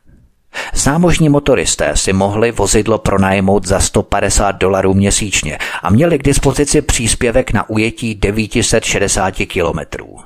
[0.74, 7.52] Zámožní motoristé si mohli vozidlo pronajmout za 150 dolarů měsíčně a měli k dispozici příspěvek
[7.52, 10.16] na ujetí 960 kilometrů.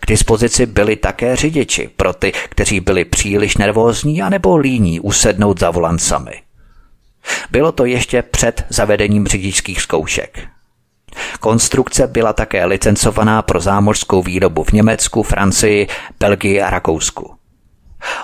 [0.00, 5.70] K dispozici byli také řidiči pro ty, kteří byli příliš nervózní anebo líní usednout za
[5.70, 6.42] volant sami.
[7.50, 10.48] Bylo to ještě před zavedením řidičských zkoušek.
[11.40, 15.88] Konstrukce byla také licencovaná pro zámořskou výrobu v Německu, Francii,
[16.20, 17.35] Belgii a Rakousku.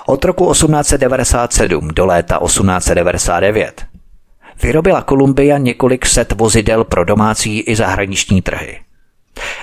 [0.05, 3.85] Od roku 1897 do léta 1899
[4.63, 8.79] vyrobila Columbia několik set vozidel pro domácí i zahraniční trhy.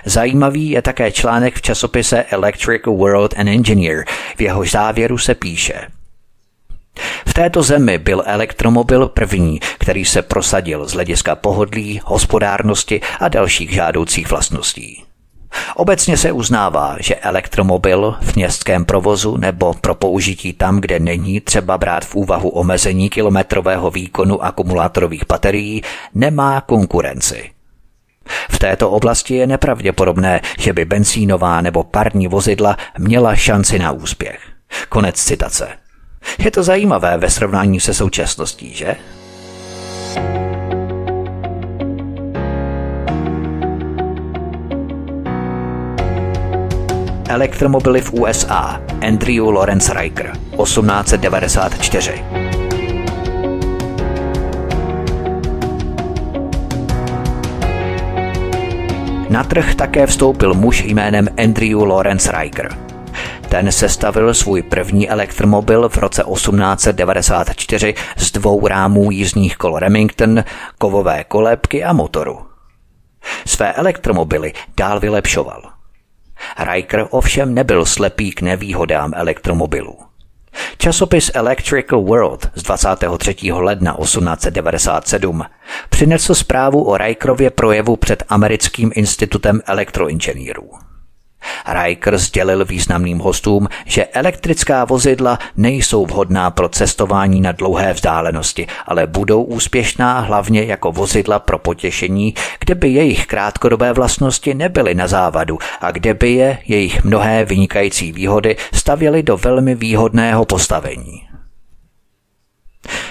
[0.05, 4.05] Zajímavý je také článek v časopise Electric World and Engineer,
[4.37, 5.87] v jehož závěru se píše.
[7.27, 13.71] V této zemi byl elektromobil první, který se prosadil z hlediska pohodlí, hospodárnosti a dalších
[13.73, 15.05] žádoucích vlastností.
[15.77, 21.79] Obecně se uznává, že elektromobil v městském provozu nebo pro použití tam, kde není třeba
[21.79, 25.83] brát v úvahu omezení kilometrového výkonu akumulátorových baterií,
[26.15, 27.51] nemá konkurenci.
[28.51, 34.41] V této oblasti je nepravděpodobné, že by benzínová nebo parní vozidla měla šanci na úspěch.
[34.89, 35.69] Konec citace.
[36.39, 38.97] Je to zajímavé ve srovnání se současností, že?
[47.31, 52.25] Elektromobily v USA Andrew Lawrence Riker 1894
[59.31, 62.77] Na trh také vstoupil muž jménem Andrew Lawrence Riker.
[63.49, 70.45] Ten sestavil svůj první elektromobil v roce 1894 z dvou rámů jízdních kol Remington,
[70.79, 72.39] kovové kolébky a motoru.
[73.47, 75.80] Své elektromobily dál vylepšoval.
[76.59, 79.99] Riker ovšem nebyl slepý k nevýhodám elektromobilů.
[80.79, 83.37] Časopis Electrical World z 23.
[83.53, 85.45] ledna 1897
[85.89, 90.90] přinesl zprávu o Rikerově projevu před Americkým institutem elektroinženýrů.
[91.67, 99.07] Riker sdělil významným hostům, že elektrická vozidla nejsou vhodná pro cestování na dlouhé vzdálenosti, ale
[99.07, 105.59] budou úspěšná hlavně jako vozidla pro potěšení, kde by jejich krátkodobé vlastnosti nebyly na závadu
[105.81, 111.30] a kde by je jejich mnohé vynikající výhody stavěly do velmi výhodného postavení.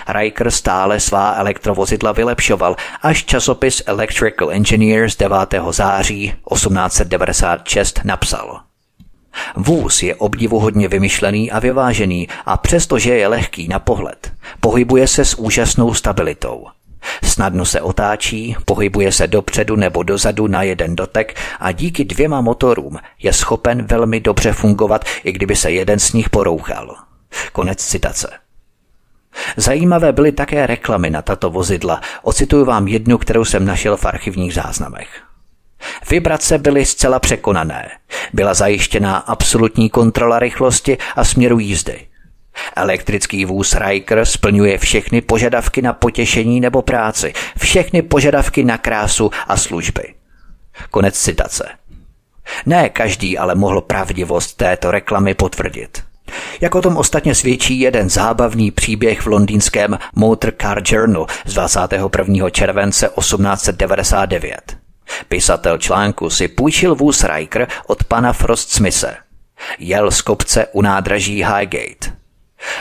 [0.07, 5.37] Riker stále svá elektrovozidla vylepšoval, až časopis Electrical Engineers 9.
[5.69, 8.59] září 1896 napsal.
[9.55, 15.33] Vůz je obdivuhodně vymyšlený a vyvážený a přestože je lehký na pohled, pohybuje se s
[15.33, 16.67] úžasnou stabilitou.
[17.23, 22.97] Snadno se otáčí, pohybuje se dopředu nebo dozadu na jeden dotek a díky dvěma motorům
[23.23, 26.95] je schopen velmi dobře fungovat, i kdyby se jeden z nich porouchal.
[27.51, 28.29] Konec citace.
[29.57, 32.01] Zajímavé byly také reklamy na tato vozidla.
[32.21, 35.21] Ocituju vám jednu, kterou jsem našel v archivních záznamech.
[36.09, 37.89] Vibrace byly zcela překonané.
[38.33, 42.07] Byla zajištěná absolutní kontrola rychlosti a směru jízdy.
[42.75, 49.57] Elektrický vůz Riker splňuje všechny požadavky na potěšení nebo práci, všechny požadavky na krásu a
[49.57, 50.13] služby.
[50.89, 51.69] Konec citace.
[52.65, 56.08] Ne každý ale mohl pravdivost této reklamy potvrdit.
[56.61, 62.49] Jak o tom ostatně svědčí jeden zábavný příběh v londýnském Motor Car Journal z 21.
[62.49, 64.77] července 1899.
[65.27, 69.15] Pisatel článku si půjčil vůz Riker od pana Frost Smise.
[69.79, 72.19] Jel z kopce u nádraží Highgate.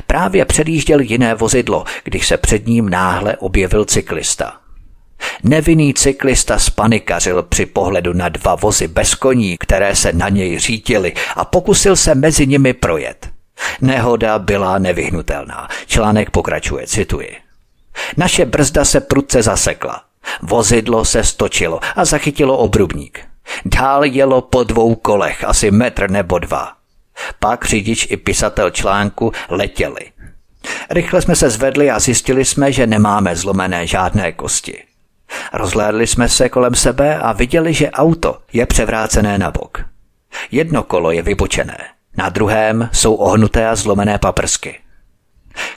[0.06, 4.52] Právě předjížděl jiné vozidlo, když se před ním náhle objevil cyklista.
[5.42, 11.12] Nevinný cyklista spanikařil při pohledu na dva vozy bez koní, které se na něj řítily
[11.36, 13.37] a pokusil se mezi nimi projet.
[13.80, 15.68] Nehoda byla nevyhnutelná.
[15.86, 17.36] Článek pokračuje, cituji.
[18.16, 20.02] Naše brzda se prudce zasekla.
[20.42, 23.20] Vozidlo se stočilo a zachytilo obrubník.
[23.64, 26.72] Dál jelo po dvou kolech, asi metr nebo dva.
[27.38, 30.12] Pak řidič i pisatel článku letěli.
[30.90, 34.82] Rychle jsme se zvedli a zjistili jsme, že nemáme zlomené žádné kosti.
[35.52, 39.84] Rozhlédli jsme se kolem sebe a viděli, že auto je převrácené na bok.
[40.50, 41.78] Jedno kolo je vybočené.
[42.18, 44.78] Na druhém jsou ohnuté a zlomené paprsky.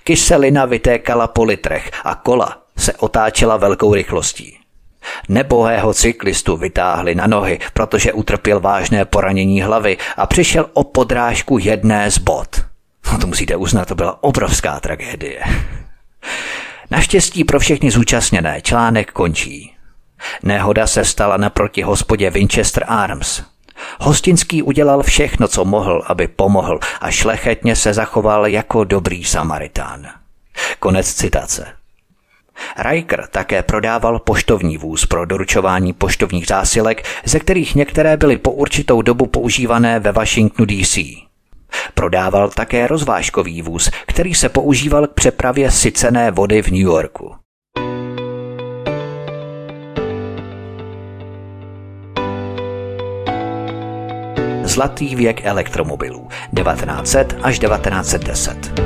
[0.03, 4.57] Kyselina vytékala po litrech a kola se otáčela velkou rychlostí.
[5.29, 12.11] Nebohého cyklistu vytáhli na nohy, protože utrpěl vážné poranění hlavy a přišel o podrážku jedné
[12.11, 12.61] z bod.
[13.11, 15.43] No to musíte uznat, to byla obrovská tragédie.
[16.91, 19.75] Naštěstí pro všechny zúčastněné článek končí.
[20.43, 23.50] Nehoda se stala naproti hospodě Winchester Arms.
[23.99, 30.07] Hostinský udělal všechno, co mohl, aby pomohl a šlechetně se zachoval jako dobrý Samaritán.
[30.79, 31.67] Konec citace.
[32.77, 39.01] Riker také prodával poštovní vůz pro doručování poštovních zásilek, ze kterých některé byly po určitou
[39.01, 40.97] dobu používané ve Washingtonu DC.
[41.93, 47.35] Prodával také rozvážkový vůz, který se používal k přepravě sycené vody v New Yorku.
[54.71, 58.81] Zlatý věk elektromobilů 1900 až 1910.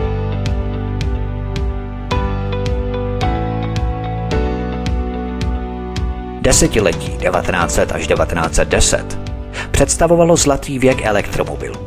[6.42, 9.20] Desetiletí 1900 až 1910
[9.72, 11.86] představovalo zlatý věk elektromobilů.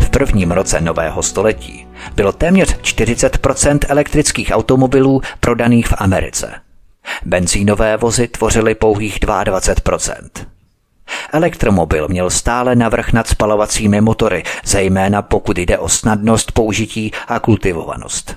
[0.00, 6.54] V prvním roce nového století bylo téměř 40% elektrických automobilů prodaných v Americe.
[7.24, 10.53] Benzínové vozy tvořily pouhých 22
[11.32, 18.36] Elektromobil měl stále navrh nad spalovacími motory, zejména pokud jde o snadnost použití a kultivovanost.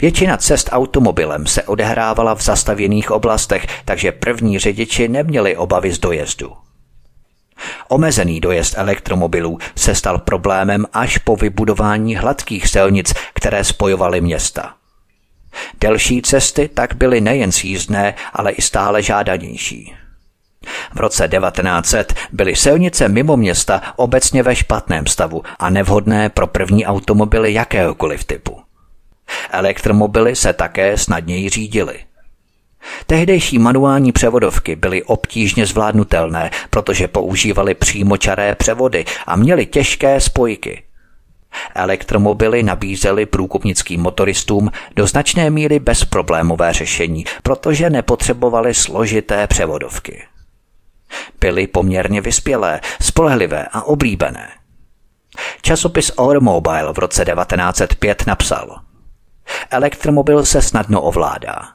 [0.00, 6.52] Většina cest automobilem se odehrávala v zastavěných oblastech, takže první řidiči neměli obavy z dojezdu.
[7.88, 14.74] Omezený dojezd elektromobilů se stal problémem až po vybudování hladkých silnic, které spojovaly města.
[15.80, 19.94] Delší cesty tak byly nejen sjízdné, ale i stále žádanější.
[20.94, 26.86] V roce 1900 byly silnice mimo města obecně ve špatném stavu a nevhodné pro první
[26.86, 28.60] automobily jakéhokoliv typu.
[29.50, 31.98] Elektromobily se také snadněji řídily.
[33.06, 40.82] Tehdejší manuální převodovky byly obtížně zvládnutelné, protože používaly přímočaré převody a měly těžké spojky.
[41.74, 50.22] Elektromobily nabízely průkopnickým motoristům do značné míry bezproblémové řešení, protože nepotřebovaly složité převodovky.
[51.40, 54.48] Byly poměrně vyspělé, spolehlivé a oblíbené.
[55.62, 58.78] Časopis Automobile v roce 1905 napsal
[59.70, 61.68] Elektromobil se snadno ovládá.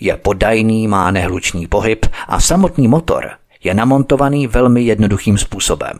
[0.00, 3.30] Je podajný, má nehlučný pohyb a samotný motor
[3.64, 5.92] je namontovaný velmi jednoduchým způsobem.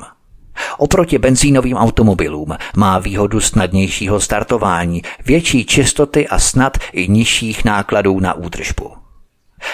[0.79, 8.35] Oproti benzínovým automobilům má výhodu snadnějšího startování, větší čistoty a snad i nižších nákladů na
[8.35, 9.00] údržbu.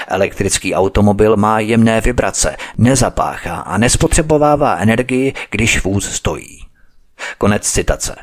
[0.09, 6.59] Elektrický automobil má jemné vibrace, nezapáchá a nespotřebovává energii, když vůz stojí.
[7.39, 8.17] Konec citace.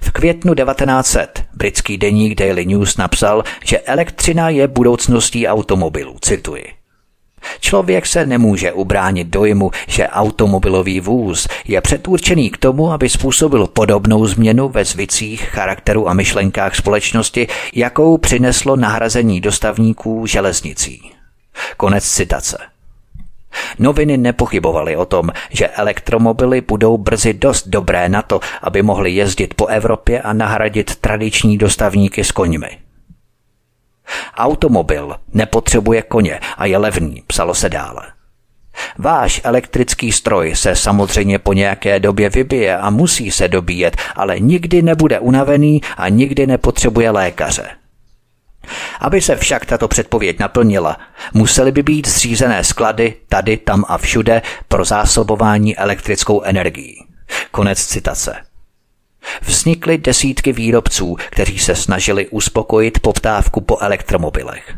[0.00, 6.64] V květnu 1900 britský deník Daily News napsal, že elektřina je budoucností automobilů, cituji.
[7.60, 14.26] Člověk se nemůže ubránit dojmu, že automobilový vůz je předurčený k tomu, aby způsobil podobnou
[14.26, 21.10] změnu ve zvicích, charakteru a myšlenkách společnosti, jakou přineslo nahrazení dostavníků železnicí.
[21.76, 22.58] Konec citace.
[23.78, 29.54] Noviny nepochybovaly o tom, že elektromobily budou brzy dost dobré na to, aby mohly jezdit
[29.54, 32.85] po Evropě a nahradit tradiční dostavníky s koňmi.
[34.36, 38.02] Automobil nepotřebuje koně a je levný, psalo se dále.
[38.98, 44.82] Váš elektrický stroj se samozřejmě po nějaké době vybije a musí se dobíjet, ale nikdy
[44.82, 47.68] nebude unavený a nikdy nepotřebuje lékaře.
[49.00, 50.96] Aby se však tato předpověď naplnila,
[51.34, 57.06] musely by být zřízené sklady tady, tam a všude pro zásobování elektrickou energií.
[57.50, 58.36] Konec citace.
[59.42, 64.74] Vznikly desítky výrobců, kteří se snažili uspokojit poptávku po elektromobilech.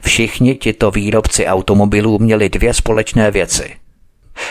[0.00, 3.76] Všichni tito výrobci automobilů měli dvě společné věci.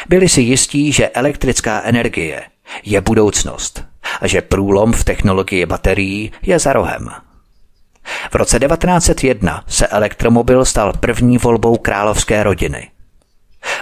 [0.09, 2.43] Byli si jistí, že elektrická energie
[2.83, 3.83] je budoucnost
[4.21, 7.09] a že průlom v technologii baterií je za rohem.
[8.31, 12.87] V roce 1901 se elektromobil stal první volbou královské rodiny.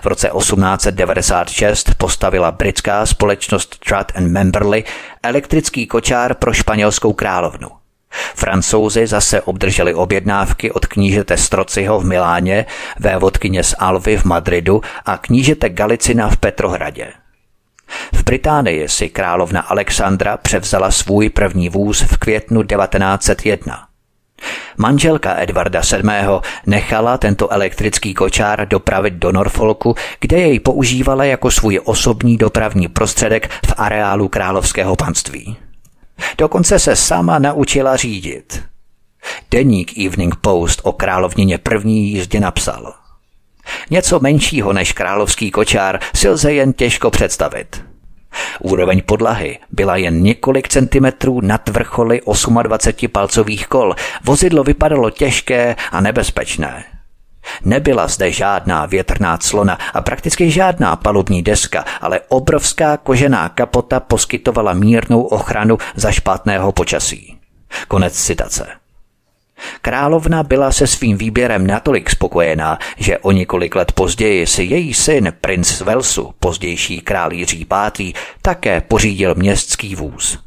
[0.03, 4.83] V roce 1896 postavila britská společnost Trutt and Memberley
[5.23, 7.69] elektrický kočár pro španělskou královnu.
[8.35, 12.65] Francouzi zase obdrželi objednávky od knížete Strociho v Miláně,
[12.99, 17.13] vévodkyně z Alvy v Madridu a knížete Galicina v Petrohradě.
[18.13, 23.86] V Británii si královna Alexandra převzala svůj první vůz v květnu 1901.
[24.77, 26.11] Manželka Edvarda VII.
[26.65, 33.51] nechala tento elektrický kočár dopravit do Norfolku, kde jej používala jako svůj osobní dopravní prostředek
[33.67, 35.57] v areálu královského panství.
[36.37, 38.63] Dokonce se sama naučila řídit.
[39.51, 42.93] Deník Evening Post o královnině první jízdě napsal.
[43.89, 47.83] Něco menšího než královský kočár si lze jen těžko představit–
[48.59, 52.21] Úroveň podlahy byla jen několik centimetrů nad vrcholy
[52.63, 53.95] 28 palcových kol.
[54.23, 56.83] Vozidlo vypadalo těžké a nebezpečné.
[57.65, 64.73] Nebyla zde žádná větrná clona a prakticky žádná palubní deska, ale obrovská kožená kapota poskytovala
[64.73, 67.37] mírnou ochranu za špatného počasí.
[67.87, 68.86] Konec citace.
[69.81, 75.33] Královna byla se svým výběrem natolik spokojená, že o několik let později si její syn,
[75.41, 80.39] princ Velsu, pozdější král Jiří V., také pořídil městský vůz.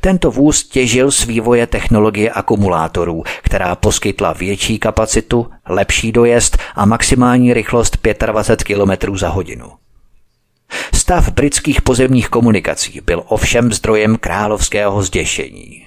[0.00, 7.54] Tento vůz těžil z vývoje technologie akumulátorů, která poskytla větší kapacitu, lepší dojezd a maximální
[7.54, 9.72] rychlost 25 km za hodinu.
[10.94, 15.86] Stav britských pozemních komunikací byl ovšem zdrojem královského zděšení.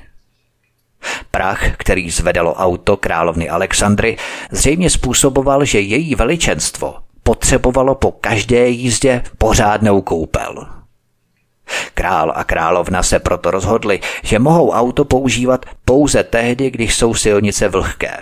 [1.32, 4.18] Prach, který zvedalo auto královny Alexandry,
[4.52, 10.68] zřejmě způsoboval, že její veličenstvo potřebovalo po každé jízdě pořádnou koupel.
[11.94, 17.68] Král a královna se proto rozhodli, že mohou auto používat pouze tehdy, když jsou silnice
[17.68, 18.18] vlhké.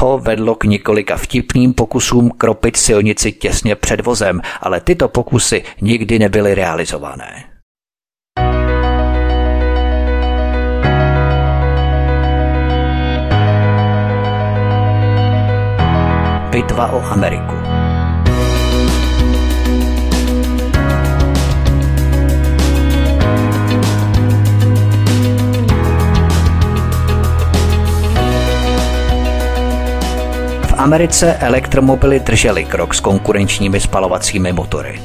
[0.00, 6.18] To vedlo k několika vtipným pokusům kropit silnici těsně před vozem, ale tyto pokusy nikdy
[6.18, 7.53] nebyly realizované.
[16.54, 17.54] Bitva o Ameriku.
[30.62, 35.00] V Americe elektromobily držely krok s konkurenčními spalovacími motory.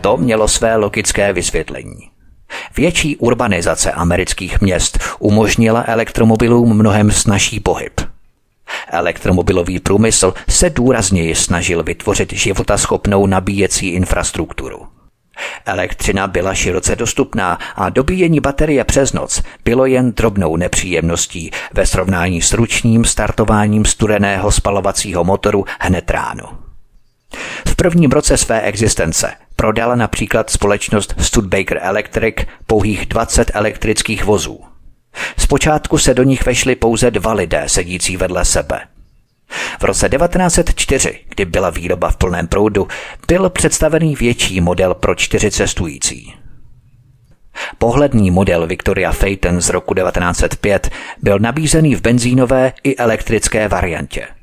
[0.00, 2.10] To mělo své logické vysvětlení.
[2.76, 8.11] Větší urbanizace amerických měst umožnila elektromobilům mnohem snažší pohyb.
[8.88, 14.86] Elektromobilový průmysl se důrazněji snažil vytvořit životaschopnou nabíjecí infrastrukturu.
[15.66, 22.42] Elektřina byla široce dostupná a dobíjení baterie přes noc bylo jen drobnou nepříjemností ve srovnání
[22.42, 26.58] s ručním startováním studeného spalovacího motoru hned ráno.
[27.68, 32.34] V prvním roce své existence prodala například společnost Studebaker Electric
[32.66, 34.71] pouhých 20 elektrických vozů.
[35.38, 38.80] Zpočátku se do nich vešli pouze dva lidé sedící vedle sebe.
[39.80, 42.88] V roce 1904, kdy byla výroba v plném proudu,
[43.28, 46.34] byl představený větší model pro čtyři cestující.
[47.78, 50.90] Pohledný model Victoria Phaeton z roku 1905
[51.22, 54.26] byl nabízený v benzínové i elektrické variantě–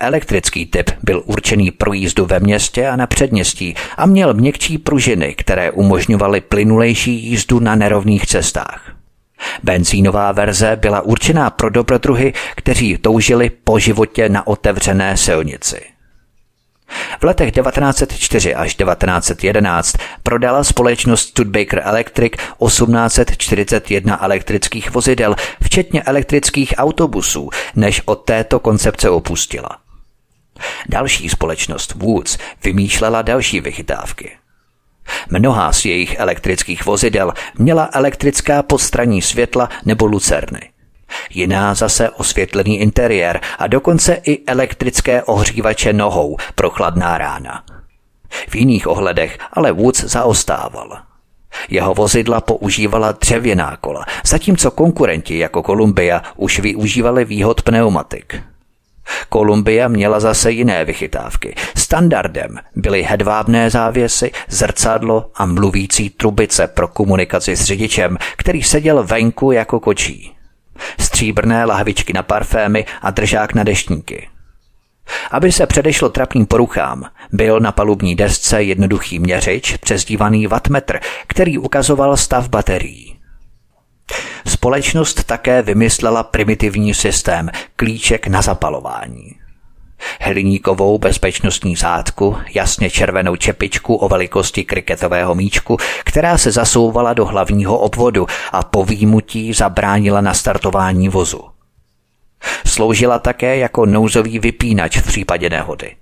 [0.00, 5.34] Elektrický typ byl určený pro jízdu ve městě a na předměstí a měl měkčí pružiny,
[5.34, 8.95] které umožňovaly plynulejší jízdu na nerovných cestách.
[9.62, 15.80] Benzínová verze byla určená pro dobrodruhy, kteří toužili po životě na otevřené silnici.
[17.20, 27.50] V letech 1904 až 1911 prodala společnost Studebaker Electric 1841 elektrických vozidel, včetně elektrických autobusů,
[27.76, 29.78] než od této koncepce opustila.
[30.88, 34.30] Další společnost Woods vymýšlela další vychytávky.
[35.30, 40.60] Mnohá z jejich elektrických vozidel měla elektrická podstraní světla nebo lucerny
[41.30, 47.64] jiná zase osvětlený interiér a dokonce i elektrické ohřívače nohou pro chladná rána.
[48.48, 50.98] V jiných ohledech ale Woods zaostával.
[51.68, 58.42] Jeho vozidla používala dřevěná kola, zatímco konkurenti jako Columbia už využívali výhod pneumatik.
[59.32, 61.54] Columbia měla zase jiné vychytávky.
[61.76, 69.52] Standardem byly hedvábné závěsy, zrcadlo a mluvící trubice pro komunikaci s řidičem, který seděl venku
[69.52, 70.36] jako kočí
[71.00, 74.28] stříbrné lahvičky na parfémy a držák na deštníky.
[75.30, 82.16] Aby se předešlo trapným poruchám, byl na palubní desce jednoduchý měřič přezdívaný wattmetr, který ukazoval
[82.16, 83.15] stav baterií.
[84.46, 89.36] Společnost také vymyslela primitivní systém klíček na zapalování
[90.20, 97.78] hliníkovou bezpečnostní zátku, jasně červenou čepičku o velikosti kriketového míčku, která se zasouvala do hlavního
[97.78, 101.40] obvodu a po výmutí zabránila nastartování vozu.
[102.66, 105.96] Sloužila také jako nouzový vypínač v případě nehody.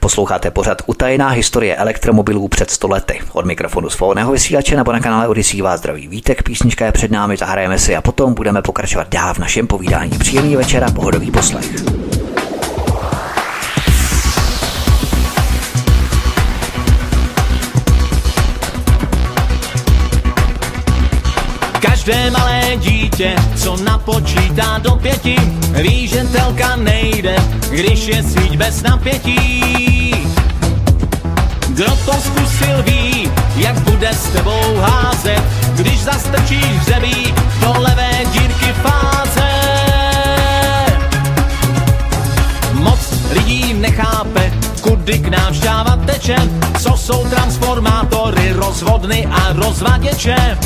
[0.00, 3.20] Posloucháte pořad Utajená historie elektromobilů před stolety.
[3.32, 7.36] Od mikrofonu svobodného vysílače nebo na kanále Odisí vás zdraví vítek, písnička je před námi,
[7.36, 10.18] zahrajeme si a potom budeme pokračovat dál v našem povídání.
[10.18, 12.01] Příjemný večer a pohodový poslech.
[22.04, 25.36] Každé malé dítě, co napočítá do pěti,
[25.72, 27.36] ví, že telka nejde,
[27.70, 30.14] když je síť bez napětí.
[31.68, 35.42] Kdo to zkusil ví, jak bude s tebou házet,
[35.74, 39.50] když zastrčíš hřebí do levé dírky fáze.
[42.72, 43.00] Moc
[43.30, 46.36] lidí nechápe, kudy k nám šťáva teče,
[46.80, 50.58] co jsou transformátory, rozvodny a rozvaděče.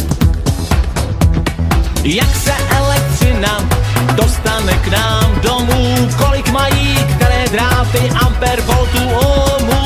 [2.08, 3.68] Jak se elektřina
[4.14, 9.85] dostane k nám domů, kolik mají které dráty amper voltů ohmů.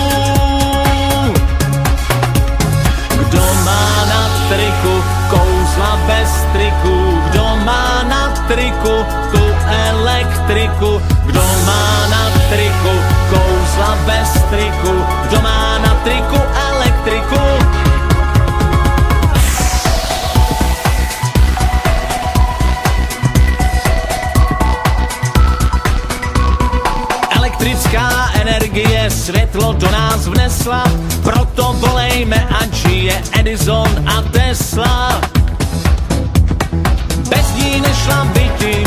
[29.30, 30.82] Světlo do nás vnesla,
[31.22, 35.20] proto volejme, ať žije Edison a Tesla.
[37.30, 38.82] Bez ní nešla byty,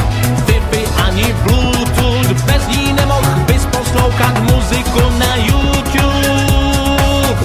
[0.45, 7.39] Wi-Fi ani Bluetooth, bez ní nemohl bys poslouchat muziku na YouTube.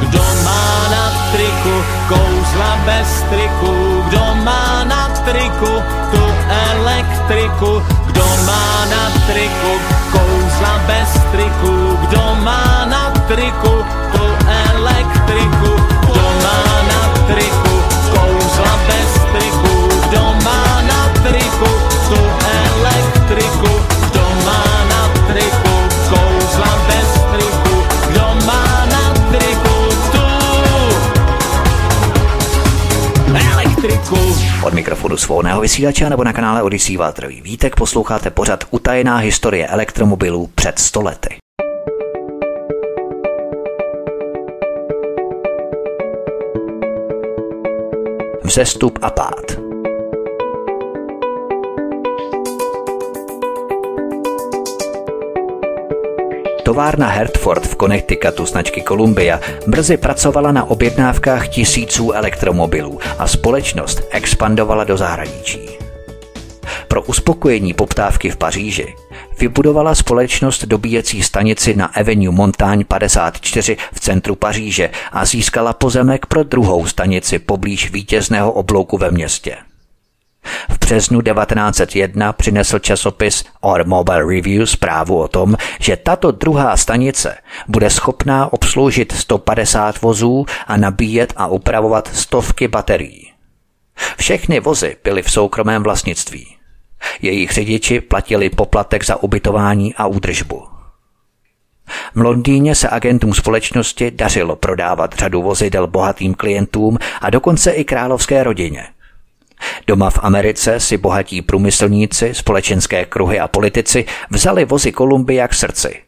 [0.00, 1.04] Kdo má na
[1.34, 1.74] triku
[2.08, 3.74] kouzla bez triku,
[4.06, 5.74] kdo má na triku
[6.14, 6.22] tu
[6.70, 9.99] elektriku, kdo má na triku,
[10.90, 11.79] kdo má
[35.10, 40.50] Od mikrofonu svobodného vysílače nebo na kanále Odisí Vátrový Vítek posloucháte pořad Utajená historie elektromobilů
[40.54, 41.36] před stolety.
[48.44, 49.59] Vzestup a pád.
[56.60, 64.84] Továrna Hertford v Connecticutu značky Columbia brzy pracovala na objednávkách tisíců elektromobilů a společnost expandovala
[64.84, 65.60] do zahraničí.
[66.88, 68.94] Pro uspokojení poptávky v Paříži
[69.38, 76.42] vybudovala společnost dobíjecí stanici na Avenue Montagne 54 v centru Paříže a získala pozemek pro
[76.42, 79.56] druhou stanici poblíž vítězného oblouku ve městě.
[80.44, 87.38] V březnu 1901 přinesl časopis Automobile Review zprávu o tom, že tato druhá stanice
[87.68, 93.32] bude schopná obsloužit 150 vozů a nabíjet a upravovat stovky baterií.
[94.16, 96.56] Všechny vozy byly v soukromém vlastnictví.
[97.22, 100.66] Jejich řidiči platili poplatek za ubytování a údržbu.
[102.14, 108.44] V Londýně se agentům společnosti dařilo prodávat řadu vozidel bohatým klientům a dokonce i královské
[108.44, 108.86] rodině–
[109.86, 116.02] Doma v Americe si bohatí průmyslníci, společenské kruhy a politici vzali vozy Kolumbia k srdci.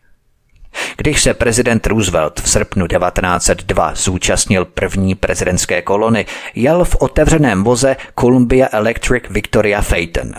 [0.96, 7.96] Když se prezident Roosevelt v srpnu 1902 zúčastnil první prezidentské kolony, jel v otevřeném voze
[8.20, 10.32] Columbia Electric Victoria Phaeton.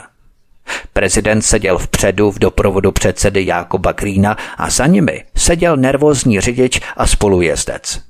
[0.93, 7.07] Prezident seděl vpředu v doprovodu předsedy Jakoba Greena a za nimi seděl nervózní řidič a
[7.07, 8.01] spolujezdec.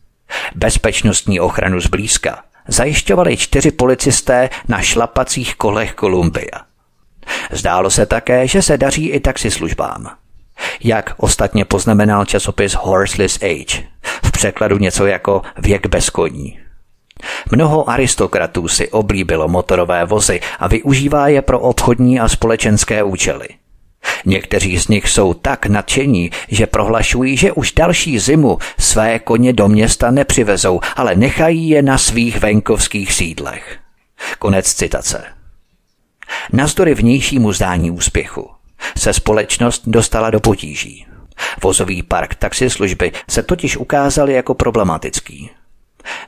[0.55, 6.61] Bezpečnostní ochranu zblízka zajišťovali čtyři policisté na šlapacích kolech Kolumbia.
[7.51, 10.09] Zdálo se také, že se daří i taxislužbám.
[10.83, 13.83] Jak ostatně poznamenal časopis Horseless Age,
[14.23, 16.59] v překladu něco jako věk bez koní.
[17.51, 23.47] Mnoho aristokratů si oblíbilo motorové vozy a využívá je pro obchodní a společenské účely–
[24.25, 29.67] Někteří z nich jsou tak nadšení, že prohlašují, že už další zimu své koně do
[29.67, 33.77] města nepřivezou, ale nechají je na svých venkovských sídlech.
[34.39, 35.23] Konec citace.
[36.53, 38.49] Nazdory vnějšímu zdání úspěchu
[38.97, 41.05] se společnost dostala do potíží.
[41.63, 45.49] Vozový park taxislužby se totiž ukázal jako problematický.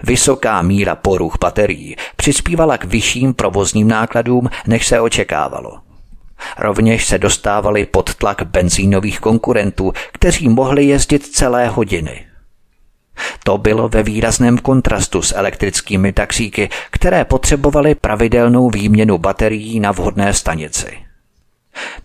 [0.03, 5.79] Vysoká míra poruch baterií přispívala k vyšším provozním nákladům, než se očekávalo.
[6.57, 12.25] Rovněž se dostávali pod tlak benzínových konkurentů, kteří mohli jezdit celé hodiny.
[13.43, 20.33] To bylo ve výrazném kontrastu s elektrickými taxíky, které potřebovaly pravidelnou výměnu baterií na vhodné
[20.33, 20.97] stanici.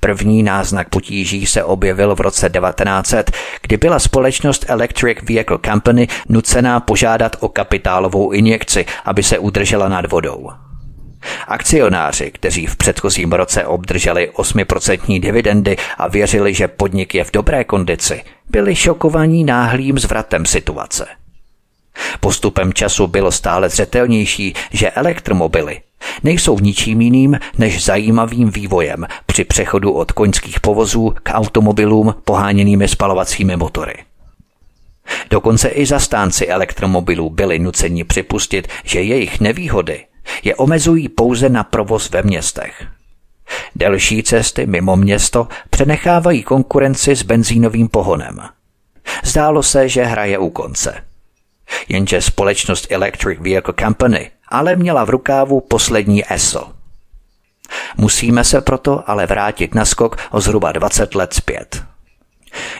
[0.00, 3.30] První náznak potíží se objevil v roce 1900,
[3.62, 10.10] kdy byla společnost Electric Vehicle Company nucená požádat o kapitálovou injekci, aby se udržela nad
[10.10, 10.50] vodou.
[11.48, 17.64] Akcionáři, kteří v předchozím roce obdrželi 8% dividendy a věřili, že podnik je v dobré
[17.64, 21.06] kondici, byli šokovaní náhlým zvratem situace.
[22.20, 25.80] Postupem času bylo stále zřetelnější, že elektromobily
[26.22, 33.56] nejsou ničím jiným než zajímavým vývojem při přechodu od koňských povozů k automobilům poháněnými spalovacími
[33.56, 33.94] motory.
[35.30, 40.04] Dokonce i zastánci elektromobilů byli nuceni připustit, že jejich nevýhody
[40.42, 42.86] je omezují pouze na provoz ve městech.
[43.76, 48.40] Delší cesty mimo město přenechávají konkurenci s benzínovým pohonem.
[49.24, 51.04] Zdálo se, že hraje u konce.
[51.88, 56.72] Jenže společnost Electric Vehicle Company ale měla v rukávu poslední ESO.
[57.96, 61.84] Musíme se proto ale vrátit na skok o zhruba 20 let zpět.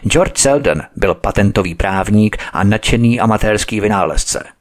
[0.09, 4.45] George Selden byl patentový právník a nadšený amatérský vynálezce–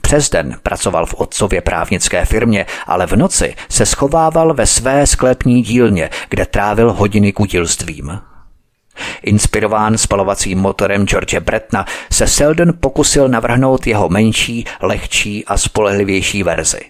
[0.00, 5.62] přes den pracoval v otcově právnické firmě, ale v noci se schovával ve své sklepní
[5.62, 8.20] dílně, kde trávil hodiny kutilstvím.
[9.22, 16.80] Inspirován spalovacím motorem George Bretna se Selden pokusil navrhnout jeho menší, lehčí a spolehlivější verzi.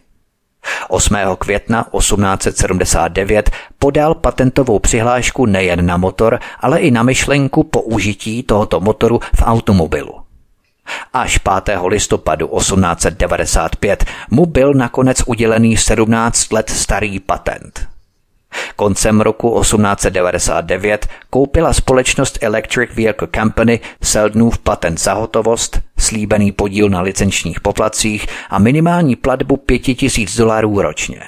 [0.89, 1.17] 8.
[1.39, 9.21] května 1879 podal patentovou přihlášku nejen na motor, ale i na myšlenku použití tohoto motoru
[9.37, 10.22] v automobilu.
[11.13, 11.79] Až 5.
[11.87, 17.89] listopadu 1895 mu byl nakonec udělený 17 let starý patent.
[18.77, 27.01] Koncem roku 1899 koupila společnost Electric Vehicle Company Seldnův patent za hotovost, slíbený podíl na
[27.01, 31.23] licenčních poplacích a minimální platbu 5000 dolarů ročně.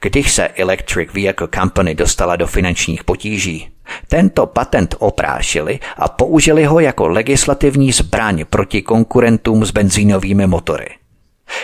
[0.00, 3.70] Když se Electric Vehicle Company dostala do finančních potíží,
[4.08, 10.88] tento patent oprášili a použili ho jako legislativní zbraň proti konkurentům s benzínovými motory.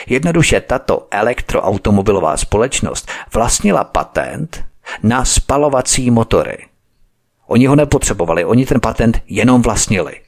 [0.07, 4.65] Jednoduše tato elektroautomobilová společnost vlastnila patent
[5.03, 6.67] na spalovací motory.
[7.47, 10.21] Oni ho nepotřebovali, oni ten patent jenom vlastnili.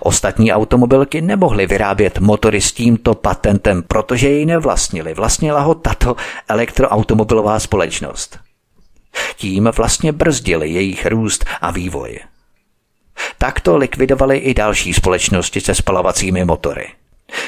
[0.00, 5.14] Ostatní automobilky nemohly vyrábět motory s tímto patentem, protože jej nevlastnili.
[5.14, 6.16] Vlastnila ho tato
[6.48, 8.38] elektroautomobilová společnost.
[9.36, 12.18] Tím vlastně brzdili jejich růst a vývoj.
[13.38, 16.88] Takto likvidovali i další společnosti se spalovacími motory.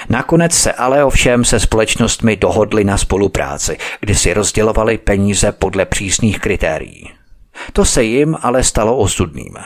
[0.08, 6.38] Nakonec se ale ovšem se společnostmi dohodli na spolupráci, kdy si rozdělovali peníze podle přísných
[6.38, 7.10] kritérií.
[7.72, 9.56] To se jim ale stalo osudným.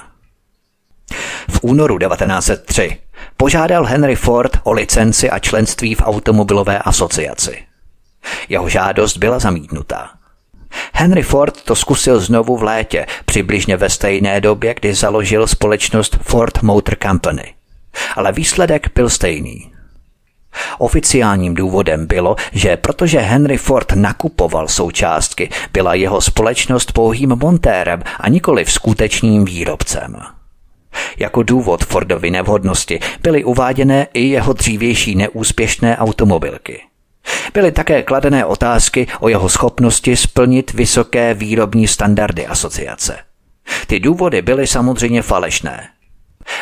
[1.51, 2.99] V únoru 1903
[3.37, 7.65] požádal Henry Ford o licenci a členství v automobilové asociaci.
[8.49, 10.11] Jeho žádost byla zamítnutá.
[10.93, 16.63] Henry Ford to zkusil znovu v létě, přibližně ve stejné době, kdy založil společnost Ford
[16.63, 17.55] Motor Company.
[18.17, 19.75] Ale výsledek byl stejný.
[20.79, 28.29] Oficiálním důvodem bylo, že protože Henry Ford nakupoval součástky, byla jeho společnost pouhým montérem a
[28.29, 30.17] nikoli skutečným výrobcem.
[31.17, 36.83] Jako důvod Fordovy nevhodnosti byly uváděné i jeho dřívější neúspěšné automobilky.
[37.55, 43.19] Byly také kladené otázky o jeho schopnosti splnit vysoké výrobní standardy asociace.
[43.87, 45.89] Ty důvody byly samozřejmě falešné.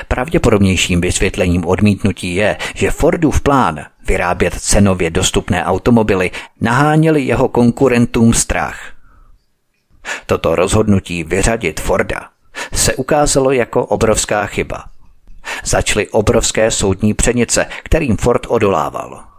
[0.09, 8.93] Pravděpodobnějším vysvětlením odmítnutí je, že Fordův plán vyrábět cenově dostupné automobily naháněli jeho konkurentům strach.
[10.27, 12.29] Toto rozhodnutí vyřadit Forda
[12.73, 14.85] se ukázalo jako obrovská chyba.
[15.65, 19.32] Začaly obrovské soudní přenice, kterým Ford odolával.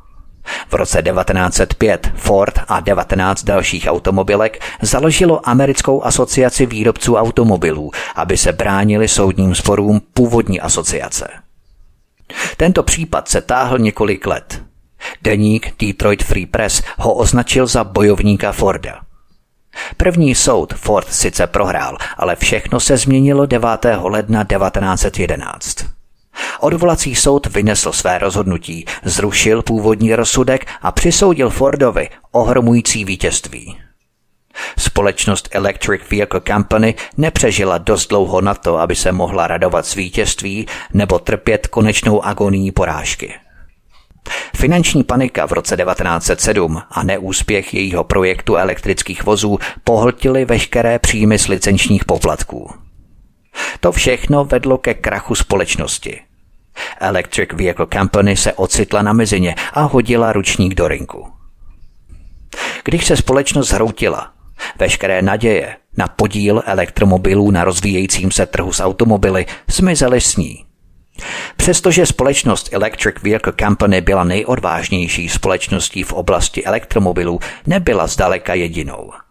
[0.70, 8.52] V roce 1905 Ford a 19 dalších automobilek založilo americkou asociaci výrobců automobilů, aby se
[8.52, 11.28] bránili soudním sporům původní asociace.
[12.58, 14.62] Tento případ se táhl několik let.
[15.22, 19.02] Deník Detroit Free Press ho označil za bojovníka Forda.
[19.98, 23.68] První soud Ford sice prohrál, ale všechno se změnilo 9.
[24.02, 26.03] ledna 1911.
[26.60, 33.78] Odvolací soud vynesl své rozhodnutí, zrušil původní rozsudek a přisoudil Fordovi ohromující vítězství.
[34.78, 40.68] Společnost Electric Vehicle Company nepřežila dost dlouho na to, aby se mohla radovat z vítězství
[40.94, 43.34] nebo trpět konečnou agonii porážky.
[44.56, 51.48] Finanční panika v roce 1907 a neúspěch jejího projektu elektrických vozů pohltily veškeré příjmy z
[51.48, 52.83] licenčních poplatků.
[53.80, 56.22] To všechno vedlo ke krachu společnosti.
[57.00, 61.28] Electric Vehicle Company se ocitla na mezině a hodila ručník do rinku.
[62.84, 64.34] Když se společnost zhroutila,
[64.80, 70.66] veškeré naděje na podíl elektromobilů na rozvíjejícím se trhu s automobily zmizely s ní.
[71.58, 79.12] Přestože společnost Electric Vehicle Company byla nejodvážnější společností v oblasti elektromobilů, nebyla zdaleka jedinou–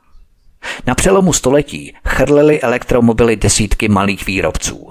[0.87, 4.89] na přelomu století chrlili elektromobily desítky malých výrobců.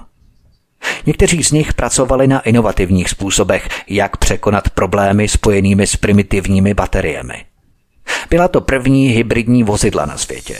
[1.06, 7.44] Někteří z nich pracovali na inovativních způsobech, jak překonat problémy spojenými s primitivními bateriemi.
[8.30, 10.56] Byla to první hybridní vozidla na světě.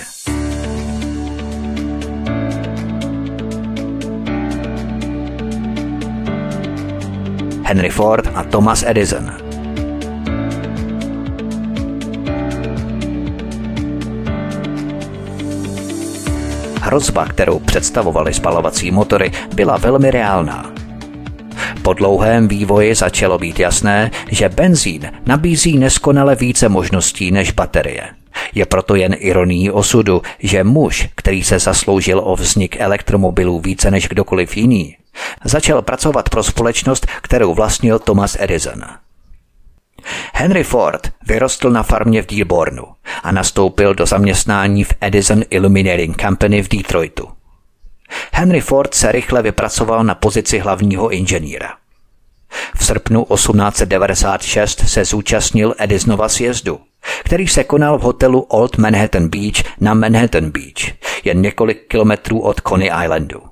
[7.64, 9.32] Henry Ford a Thomas Edison–
[16.84, 20.72] Hrozba, kterou představovaly spalovací motory, byla velmi reálná.
[21.82, 28.02] Po dlouhém vývoji začalo být jasné, že benzín nabízí neskonale více možností než baterie.
[28.54, 34.08] Je proto jen ironií osudu, že muž, který se zasloužil o vznik elektromobilů více než
[34.08, 34.96] kdokoliv jiný,
[35.44, 38.82] začal pracovat pro společnost, kterou vlastnil Thomas Edison.
[40.34, 42.84] Henry Ford vyrostl na farmě v Dearbornu
[43.22, 47.28] a nastoupil do zaměstnání v Edison Illuminating Company v Detroitu.
[48.32, 51.74] Henry Ford se rychle vypracoval na pozici hlavního inženýra.
[52.76, 56.80] V srpnu 1896 se zúčastnil Edisonova sjezdu,
[57.24, 62.60] který se konal v hotelu Old Manhattan Beach na Manhattan Beach, jen několik kilometrů od
[62.68, 63.51] Coney Islandu.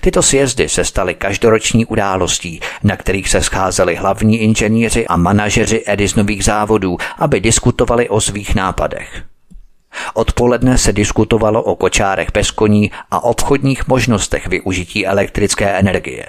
[0.00, 6.44] Tyto sjezdy se staly každoroční událostí, na kterých se scházeli hlavní inženýři a manažeři Edisonových
[6.44, 9.22] závodů, aby diskutovali o svých nápadech.
[10.14, 16.26] Odpoledne se diskutovalo o kočárech bez koní a obchodních možnostech využití elektrické energie.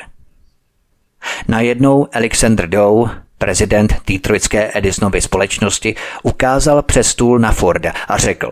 [1.47, 8.51] Najednou Alexander Dow, prezident Detroitské Edisonovy společnosti, ukázal přes stůl na Forda a řekl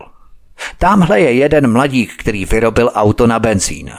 [0.78, 3.90] Tamhle je jeden mladík, který vyrobil auto na benzín.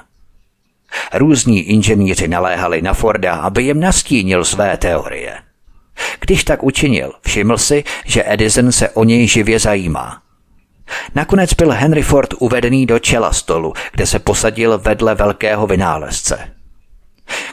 [1.13, 5.37] Různí inženýři naléhali na Forda, aby jim nastínil své teorie.
[6.19, 10.21] Když tak učinil, všiml si, že Edison se o něj živě zajímá.
[11.15, 16.39] Nakonec byl Henry Ford uvedený do čela stolu, kde se posadil vedle velkého vynálezce.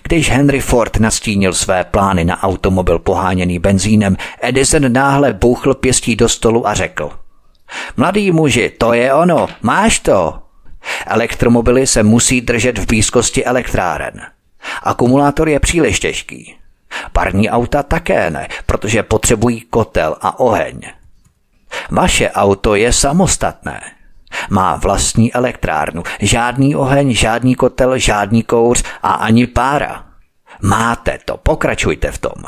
[0.02, 6.28] Když Henry Ford nastínil své plány na automobil poháněný benzínem, Edison náhle bouchl pěstí do
[6.28, 7.10] stolu a řekl
[7.96, 10.42] Mladý muži, to je ono, máš to.
[11.06, 14.20] Elektromobily se musí držet v blízkosti elektráren.
[14.82, 16.56] Akumulátor je příliš těžký.
[17.12, 20.80] Parní auta také ne, protože potřebují kotel a oheň.
[21.90, 23.80] Vaše auto je samostatné.
[24.50, 30.06] Má vlastní elektrárnu, žádný oheň, žádný kotel, žádný kouř a ani pára.
[30.62, 32.44] Máte to, pokračujte v tom.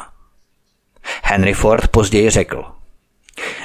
[1.22, 2.64] Henry Ford později řekl.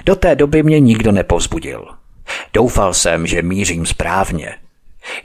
[0.06, 1.88] Do té doby mě nikdo nepovzbudil.
[2.54, 4.56] Doufal jsem, že mířím správně.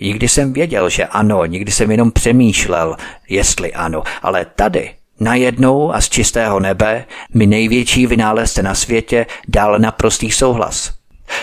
[0.01, 2.97] Nikdy jsem věděl, že ano, nikdy jsem jenom přemýšlel,
[3.29, 7.05] jestli ano, ale tady, najednou a z čistého nebe,
[7.35, 10.93] mi největší vynálezce na světě dal naprostý souhlas.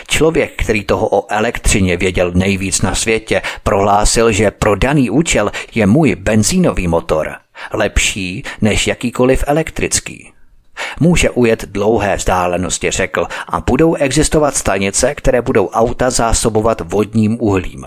[0.07, 5.87] Člověk, který toho o elektřině věděl nejvíc na světě, prohlásil, že pro daný účel je
[5.87, 7.35] můj benzínový motor
[7.73, 10.31] lepší než jakýkoliv elektrický.
[10.99, 17.85] Může ujet dlouhé vzdálenosti, řekl, a budou existovat stanice, které budou auta zásobovat vodním uhlím.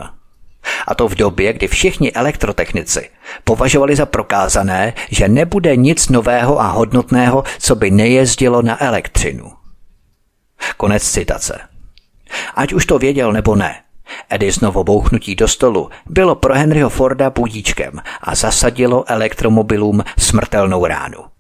[0.87, 3.11] A to v době, kdy všichni elektrotechnici
[3.45, 9.53] považovali za prokázané, že nebude nic nového a hodnotného, co by nejezdilo na elektřinu.
[10.77, 11.61] Konec citace.
[12.55, 13.83] Ať už to věděl nebo ne,
[14.29, 21.32] Edisonovo bouchnutí do stolu bylo pro Henryho Forda budíčkem a zasadilo elektromobilům smrtelnou ránu.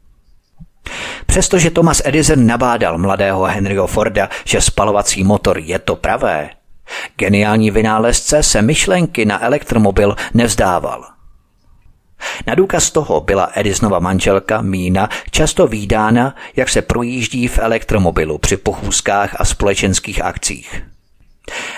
[1.26, 6.50] Přestože Thomas Edison nabádal mladého Henryho Forda, že spalovací motor je to pravé,
[7.16, 11.04] geniální vynálezce se myšlenky na elektromobil nevzdával.
[12.46, 18.56] Na důkaz toho byla Edisonova manželka Mína často výdána, jak se projíždí v elektromobilu při
[18.56, 20.82] pochůzkách a společenských akcích.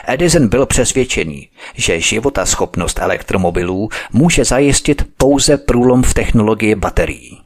[0.06, 7.43] Edison byl přesvědčený, že života schopnost elektromobilů může zajistit pouze průlom v technologii baterií.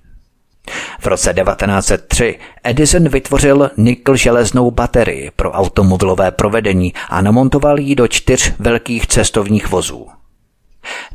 [1.00, 8.08] V roce 1903 Edison vytvořil nikl železnou baterii pro automobilové provedení a namontoval ji do
[8.08, 10.06] čtyř velkých cestovních vozů.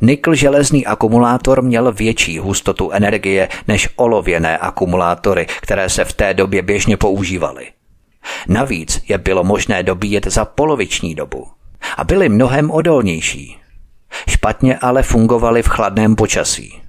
[0.00, 6.62] Nikl železný akumulátor měl větší hustotu energie než olověné akumulátory, které se v té době
[6.62, 7.66] běžně používaly.
[8.48, 11.46] Navíc je bylo možné dobíjet za poloviční dobu
[11.96, 13.56] a byly mnohem odolnější.
[14.28, 16.83] Špatně ale fungovaly v chladném počasí.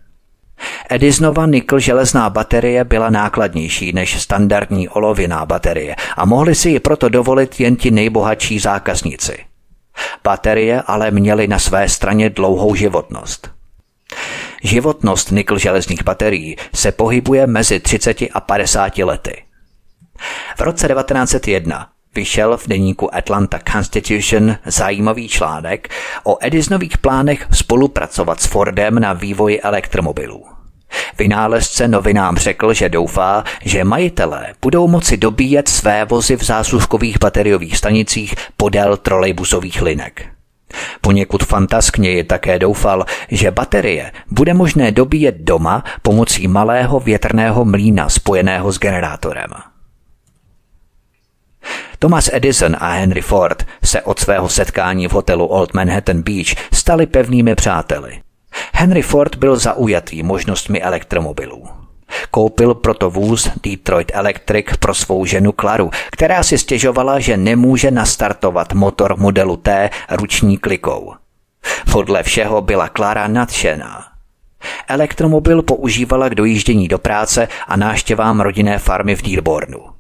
[0.90, 7.10] Edisonova nikl železná baterie byla nákladnější než standardní olověná baterie a mohli si ji proto
[7.10, 9.38] dovolit jen ti nejbohatší zákazníci.
[10.24, 13.52] Baterie ale měly na své straně dlouhou životnost.
[14.64, 19.44] Životnost nikl železných baterií se pohybuje mezi 30 a 50 lety.
[20.58, 25.90] V roce 1901 vyšel v deníku Atlanta Constitution zajímavý článek
[26.24, 30.46] o Edisonových plánech spolupracovat s Fordem na vývoji elektromobilů.
[31.18, 37.78] Vynálezce novinám řekl, že doufá, že majitelé budou moci dobíjet své vozy v zásuvkových bateriových
[37.78, 40.26] stanicích podél trolejbusových linek.
[41.02, 48.72] Poněkud fantaskněji také doufal, že baterie bude možné dobíjet doma pomocí malého větrného mlína spojeného
[48.72, 49.75] s generátorem.
[52.00, 57.06] Thomas Edison a Henry Ford se od svého setkání v hotelu Old Manhattan Beach stali
[57.06, 58.20] pevnými přáteli.
[58.74, 61.68] Henry Ford byl zaujatý možnostmi elektromobilů.
[62.32, 68.74] Koupil proto vůz Detroit Electric pro svou ženu Klaru, která si stěžovala, že nemůže nastartovat
[68.74, 71.14] motor modelu T ruční klikou.
[71.92, 74.06] Podle všeho byla Klara nadšená.
[74.88, 79.95] Elektromobil používala k dojíždění do práce a náštěvám rodinné farmy v Dearbornu.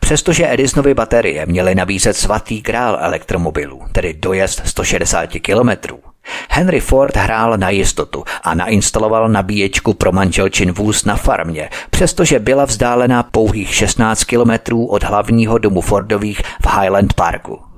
[0.00, 6.00] Přestože Edisonovy baterie měly nabízet svatý král elektromobilů, tedy dojezd 160 kilometrů,
[6.48, 12.64] Henry Ford hrál na jistotu a nainstaloval nabíječku pro manželčin vůz na farmě, přestože byla
[12.64, 17.69] vzdálená pouhých 16 kilometrů od hlavního domu Fordových v Highland Parku.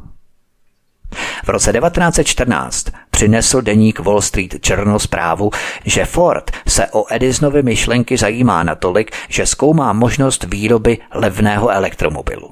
[1.44, 5.50] V roce 1914 přinesl deník Wall Street Journal zprávu,
[5.84, 12.50] že Ford se o Edisonovy myšlenky zajímá natolik, že zkoumá možnost výroby levného elektromobilu.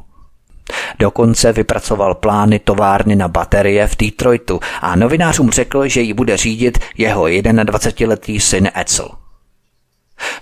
[0.98, 6.78] Dokonce vypracoval plány továrny na baterie v Detroitu a novinářům řekl, že ji bude řídit
[6.98, 9.08] jeho 21-letý syn Edsel.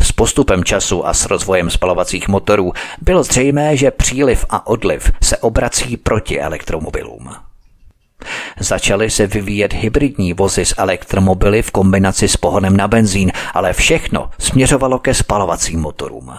[0.00, 2.72] S postupem času a s rozvojem spalovacích motorů
[3.02, 7.47] bylo zřejmé, že příliv a odliv se obrací proti elektromobilům.
[8.60, 14.30] Začaly se vyvíjet hybridní vozy s elektromobily v kombinaci s pohonem na benzín, ale všechno
[14.38, 16.32] směřovalo ke spalovacím motorům.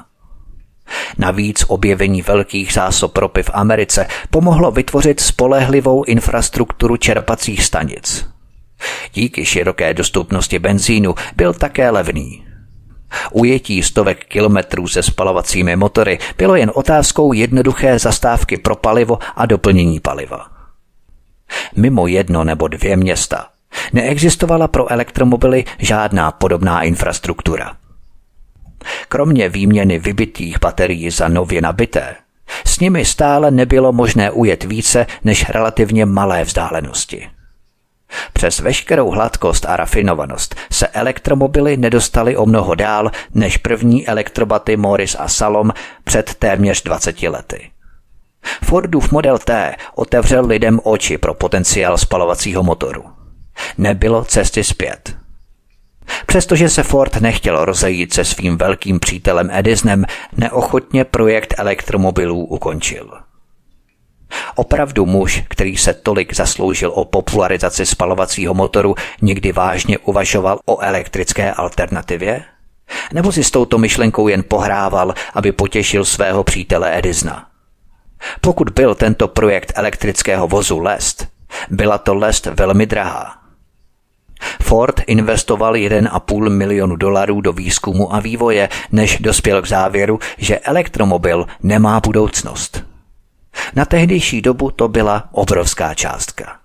[1.17, 8.27] Navíc objevení velkých zásob ropy v Americe pomohlo vytvořit spolehlivou infrastrukturu čerpacích stanic.
[9.13, 12.45] Díky široké dostupnosti benzínu byl také levný.
[13.31, 19.99] Ujetí stovek kilometrů se spalovacími motory bylo jen otázkou jednoduché zastávky pro palivo a doplnění
[19.99, 20.58] paliva.
[21.75, 23.45] Mimo jedno nebo dvě města
[23.93, 27.75] neexistovala pro elektromobily žádná podobná infrastruktura.
[29.07, 32.15] Kromě výměny vybitých baterií za nově nabité,
[32.65, 37.29] s nimi stále nebylo možné ujet více než relativně malé vzdálenosti.
[38.33, 45.15] Přes veškerou hladkost a rafinovanost se elektromobily nedostaly o mnoho dál než první elektrobaty Morris
[45.19, 45.71] a Salom
[46.03, 47.71] před téměř 20 lety.
[48.63, 53.03] Fordův Model T otevřel lidem oči pro potenciál spalovacího motoru.
[53.77, 55.15] Nebylo cesty zpět.
[56.25, 60.05] Přestože se Ford nechtěl rozejít se svým velkým přítelem Edisonem,
[60.37, 63.11] neochotně projekt elektromobilů ukončil.
[64.55, 71.51] Opravdu muž, který se tolik zasloužil o popularizaci spalovacího motoru, nikdy vážně uvažoval o elektrické
[71.53, 72.43] alternativě?
[73.13, 77.48] Nebo si s touto myšlenkou jen pohrával, aby potěšil svého přítele Edisona?
[78.41, 81.27] Pokud byl tento projekt elektrického vozu lest,
[81.69, 83.35] byla to lest velmi drahá.
[84.61, 91.47] Ford investoval 1,5 milionu dolarů do výzkumu a vývoje, než dospěl k závěru, že elektromobil
[91.63, 92.83] nemá budoucnost.
[93.75, 96.59] Na tehdejší dobu to byla obrovská částka.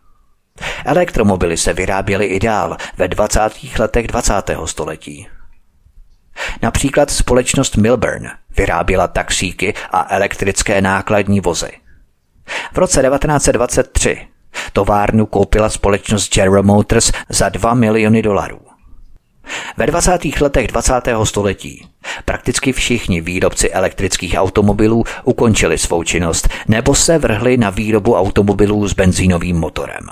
[0.84, 3.40] Elektromobily se vyráběly i dál ve 20.
[3.78, 4.32] letech 20.
[4.64, 5.26] století.
[6.62, 11.70] Například společnost Milburn vyráběla taxíky a elektrické nákladní vozy.
[12.72, 14.28] V roce 1923
[14.72, 18.60] továrnu koupila společnost General Motors za 2 miliony dolarů.
[19.76, 20.24] Ve 20.
[20.40, 20.92] letech 20.
[21.24, 21.88] století
[22.24, 28.94] prakticky všichni výrobci elektrických automobilů ukončili svou činnost nebo se vrhli na výrobu automobilů s
[28.94, 30.06] benzínovým motorem.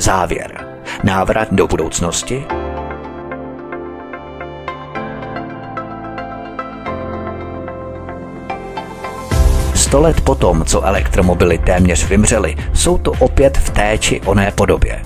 [0.00, 0.66] Závěr.
[1.04, 2.46] Návrat do budoucnosti?
[9.74, 15.02] Sto let potom, co elektromobily téměř vymřely, jsou to opět v té či oné podobě.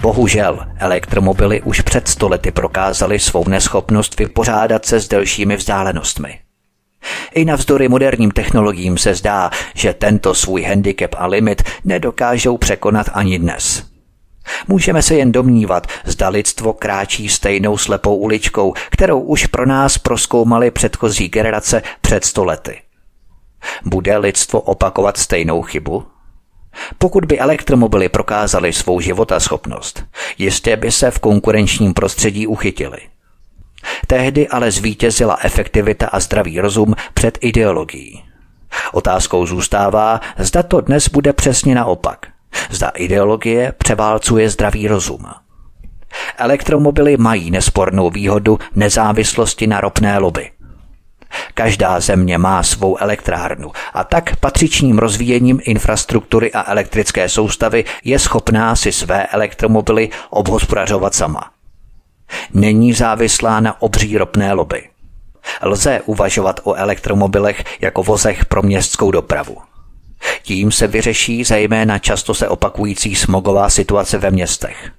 [0.00, 6.38] Bohužel, elektromobily už před stolety prokázaly svou neschopnost vypořádat se s delšími vzdálenostmi.
[7.34, 13.38] I navzdory moderním technologiím se zdá, že tento svůj handicap a limit nedokážou překonat ani
[13.38, 13.84] dnes.
[14.68, 20.70] Můžeme se jen domnívat, zda lidstvo kráčí stejnou slepou uličkou, kterou už pro nás proskoumali
[20.70, 22.80] předchozí generace před stolety.
[23.84, 26.06] Bude lidstvo opakovat stejnou chybu?
[26.98, 30.04] Pokud by elektromobily prokázaly svou životaschopnost,
[30.38, 32.98] jistě by se v konkurenčním prostředí uchytili.
[34.06, 38.24] Tehdy ale zvítězila efektivita a zdravý rozum před ideologií.
[38.92, 42.26] Otázkou zůstává, zda to dnes bude přesně naopak.
[42.70, 45.26] Zda ideologie převálcuje zdravý rozum.
[46.38, 50.50] Elektromobily mají nespornou výhodu nezávislosti na ropné lobby.
[51.54, 58.76] Každá země má svou elektrárnu a tak patřičným rozvíjením infrastruktury a elektrické soustavy je schopná
[58.76, 61.57] si své elektromobily obhospodařovat sama.
[62.52, 64.88] Není závislá na obří ropné lobby.
[65.62, 69.56] Lze uvažovat o elektromobilech jako vozech pro městskou dopravu.
[70.42, 74.90] Tím se vyřeší zejména často se opakující smogová situace ve městech.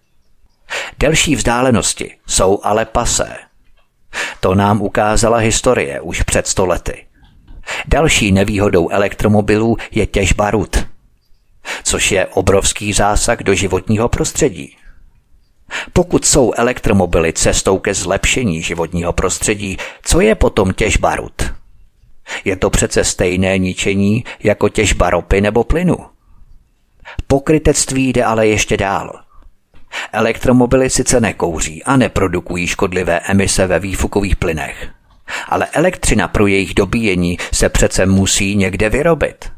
[0.99, 3.37] Delší vzdálenosti jsou ale pasé–
[4.39, 7.05] to nám ukázala historie už před stolety.
[7.87, 10.87] Další nevýhodou elektromobilů je těžba rud,
[11.83, 14.75] což je obrovský zásah do životního prostředí.
[15.93, 21.53] Pokud jsou elektromobily cestou ke zlepšení životního prostředí, co je potom těžba rud?
[22.45, 25.97] Je to přece stejné ničení jako těžba ropy nebo plynu.
[27.27, 29.19] Pokrytectví jde ale ještě dál–
[30.11, 34.87] Elektromobily sice nekouří a neprodukují škodlivé emise ve výfukových plynech,
[35.47, 39.51] ale elektřina pro jejich dobíjení se přece musí někde vyrobit.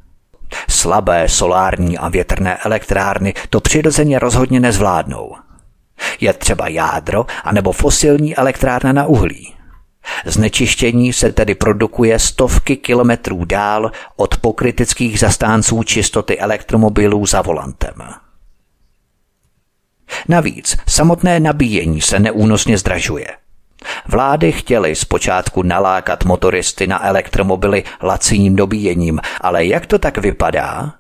[0.70, 5.36] Slabé solární a větrné elektrárny to přirozeně rozhodně nezvládnou.
[6.20, 9.54] Je třeba jádro anebo fosilní elektrárna na uhlí.
[10.26, 17.94] Znečištění se tedy produkuje stovky kilometrů dál od pokritických zastánců čistoty elektromobilů za volantem.
[20.28, 23.28] Navíc samotné nabíjení se neúnosně zdražuje.
[24.08, 30.94] Vlády chtěly zpočátku nalákat motoristy na elektromobily laciním dobíjením, ale jak to tak vypadá?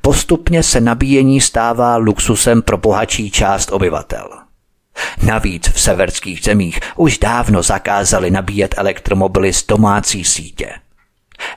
[0.00, 4.47] Postupně se nabíjení stává luxusem pro bohatší část obyvatel.
[5.22, 10.70] Navíc v severských zemích už dávno zakázali nabíjet elektromobily z domácí sítě.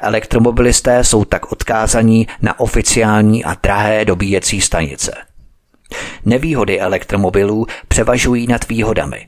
[0.02, 5.14] Elektromobilisté jsou tak odkázaní na oficiální a drahé dobíjecí stanice.
[6.26, 9.28] Nevýhody elektromobilů převažují nad výhodami.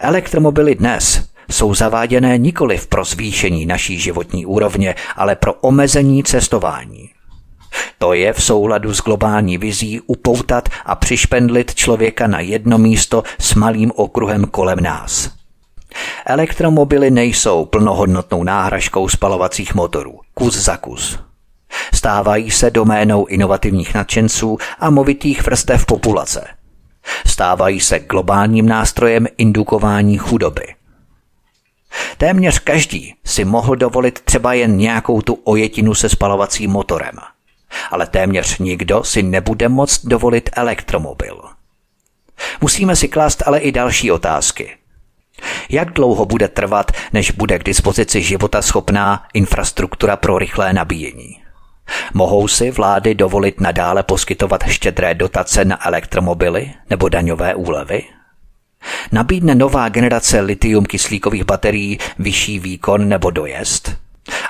[0.00, 7.10] Elektromobily dnes jsou zaváděné nikoli pro zvýšení naší životní úrovně, ale pro omezení cestování.
[7.98, 13.54] To je v souladu s globální vizí upoutat a přišpendlit člověka na jedno místo s
[13.54, 15.30] malým okruhem kolem nás.
[16.26, 21.18] Elektromobily nejsou plnohodnotnou náhražkou spalovacích motorů, kus za kus.
[21.94, 26.46] Stávají se doménou inovativních nadšenců a movitých vrstev populace.
[27.26, 30.74] Stávají se globálním nástrojem indukování chudoby.
[32.18, 37.14] Téměř každý si mohl dovolit třeba jen nějakou tu ojetinu se spalovacím motorem–
[37.90, 41.42] ale téměř nikdo si nebude moct dovolit elektromobil.
[42.60, 44.76] Musíme si klást ale i další otázky.
[45.68, 51.42] Jak dlouho bude trvat, než bude k dispozici života schopná infrastruktura pro rychlé nabíjení?
[52.14, 58.02] Mohou si vlády dovolit nadále poskytovat štědré dotace na elektromobily nebo daňové úlevy?
[59.12, 63.96] Nabídne nová generace litium kyslíkových baterií vyšší výkon nebo dojezd?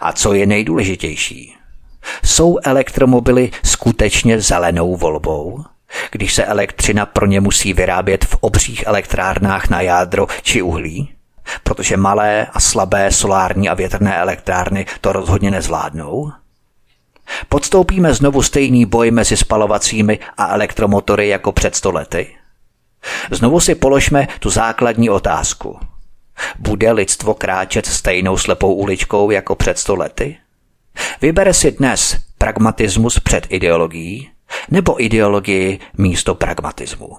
[0.00, 1.59] A co je nejdůležitější?
[2.24, 5.64] Jsou elektromobily skutečně zelenou volbou?
[6.10, 11.14] Když se elektřina pro ně musí vyrábět v obřích elektrárnách na jádro či uhlí?
[11.62, 16.32] Protože malé a slabé solární a větrné elektrárny to rozhodně nezvládnou?
[17.48, 22.36] Podstoupíme znovu stejný boj mezi spalovacími a elektromotory jako před stolety?
[23.30, 25.80] Znovu si položme tu základní otázku.
[26.58, 30.36] Bude lidstvo kráčet stejnou slepou uličkou jako před stolety?
[31.22, 34.30] Vybere si dnes pragmatismus před ideologií
[34.70, 37.16] nebo ideologii místo pragmatismu.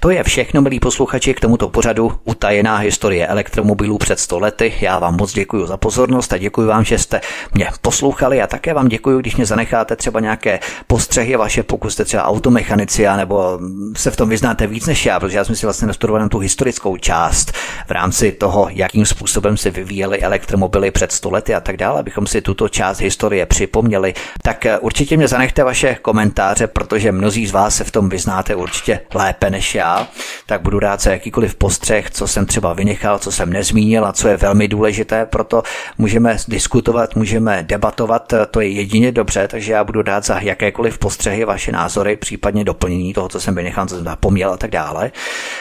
[0.00, 4.74] To je všechno, milí posluchači, k tomuto pořadu Utajená historie elektromobilů před 100 lety.
[4.80, 7.20] Já vám moc děkuji za pozornost a děkuji vám, že jste
[7.54, 12.04] mě poslouchali a také vám děkuji, když mě zanecháte třeba nějaké postřehy vaše, pokud jste
[12.04, 13.58] třeba automechanici nebo
[13.96, 16.38] se v tom vyznáte víc než já, protože já jsem si vlastně nastudoval na tu
[16.38, 17.52] historickou část
[17.86, 22.26] v rámci toho, jakým způsobem se vyvíjely elektromobily před 100 lety a tak dále, abychom
[22.26, 24.14] si tuto část historie připomněli.
[24.42, 29.00] Tak určitě mě zanechte vaše komentáře, protože mnozí z vás se v tom vyznáte určitě
[29.14, 30.08] lépe než já
[30.46, 34.28] tak budu rád za jakýkoliv postřeh, co jsem třeba vynechal, co jsem nezmínil a co
[34.28, 35.62] je velmi důležité, proto
[35.98, 41.44] můžeme diskutovat, můžeme debatovat, to je jedině dobře, takže já budu rád za jakékoliv postřehy,
[41.44, 45.10] vaše názory, případně doplnění toho, co jsem vynechal, co jsem zapomněl a tak dále.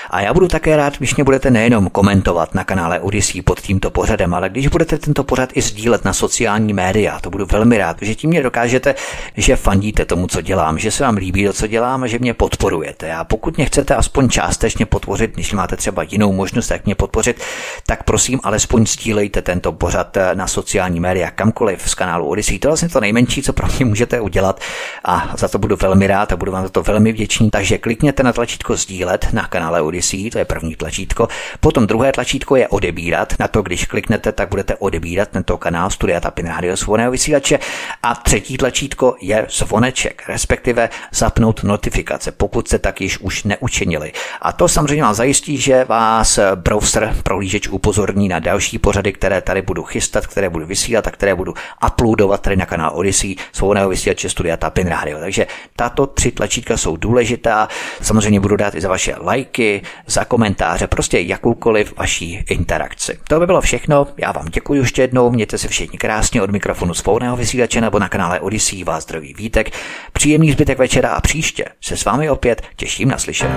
[0.09, 3.91] A já budu také rád, když mě budete nejenom komentovat na kanále Odyssey pod tímto
[3.91, 7.97] pořadem, ale když budete tento pořad i sdílet na sociální média, to budu velmi rád,
[8.01, 8.95] že tím mě dokážete,
[9.37, 12.33] že fandíte tomu, co dělám, že se vám líbí to, co dělám a že mě
[12.33, 13.13] podporujete.
[13.13, 16.95] A pokud mě chcete aspoň aspoň částečně podpořit, když máte třeba jinou možnost, jak mě
[16.95, 17.41] podpořit,
[17.85, 22.59] tak prosím alespoň sdílejte tento pořad eh, na sociální média kamkoliv z kanálu Odyssey.
[22.59, 24.61] To je vlastně to nejmenší, co pro mě můžete udělat
[25.05, 27.49] a za to budu velmi rád a budu vám za to velmi vděčný.
[27.49, 31.27] Takže klikněte na tlačítko sdílet na kanále Odyssey, to je první tlačítko.
[31.59, 33.33] Potom druhé tlačítko je odebírat.
[33.39, 37.59] Na to, když kliknete, tak budete odebírat tento kanál Studia Tapin Radio svobodného vysílače.
[38.03, 43.43] A třetí tlačítko je zvoneček, respektive zapnout notifikace, pokud se tak již už
[43.77, 44.11] neučinili.
[44.41, 49.61] A to samozřejmě vám zajistí, že vás browser prohlížeč upozorní na další pořady, které tady
[49.61, 51.53] budu chystat, které budu vysílat a které budu
[51.87, 55.19] uploadovat tady na kanál Odyssey, svobodného vysílače Studia Tapin Radio.
[55.19, 57.67] Takže tato tři tlačítka jsou důležitá.
[58.01, 63.19] Samozřejmě budu dát i za vaše lajky, za komentáře, prostě jakoukoliv vaší interakci.
[63.27, 64.07] To by bylo všechno.
[64.17, 68.09] Já vám děkuji ještě jednou, mějte se všichni krásně od mikrofonu svobodného vysílače nebo na
[68.09, 69.69] kanále Odyssey vás zdraví vítek.
[70.13, 73.56] Příjemný zbytek večera a příště se s vámi opět těším na slyšenou.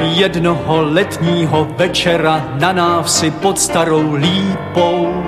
[0.00, 5.24] Jednoho letního večera na návsi pod starou lípou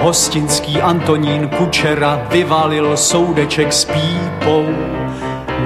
[0.00, 4.66] Hostinský Antonín Kučera vyvalil soudeček s pípou.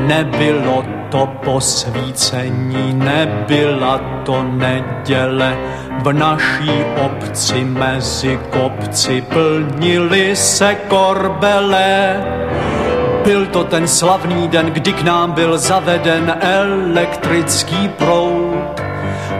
[0.07, 5.59] Nebylo to posvícení, nebyla to neděle.
[6.03, 6.71] V naší
[7.07, 12.17] obci mezi kopci plnili se korbele
[13.25, 18.81] Byl to ten slavný den, kdy k nám byl zaveden elektrický proud.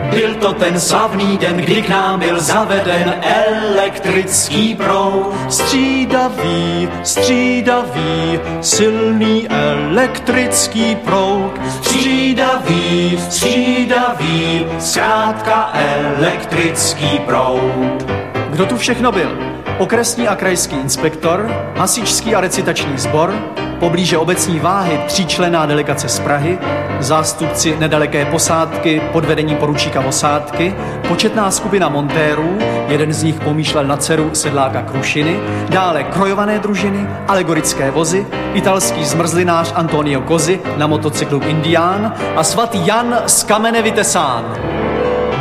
[0.09, 5.33] Byl to ten slavný den, kdy k nám byl zaveden elektrický proud.
[5.49, 11.51] Střídavý, střídavý, silný elektrický proud.
[11.69, 18.24] Střídavý, střídavý, zkrátka elektrický proud.
[18.55, 19.37] Kdo tu všechno byl?
[19.77, 23.33] Okresní a krajský inspektor, hasičský a recitační sbor,
[23.79, 26.59] poblíže obecní váhy tříčlená delegace z Prahy,
[26.99, 30.75] zástupci nedaleké posádky pod vedením poručíka Osádky,
[31.07, 32.57] početná skupina montérů,
[32.87, 39.71] jeden z nich pomýšlel na dceru sedláka Krušiny, dále krojované družiny, alegorické vozy, italský zmrzlinář
[39.75, 44.74] Antonio Kozy na motocyklu Indián a svatý Jan z kamene vytesán.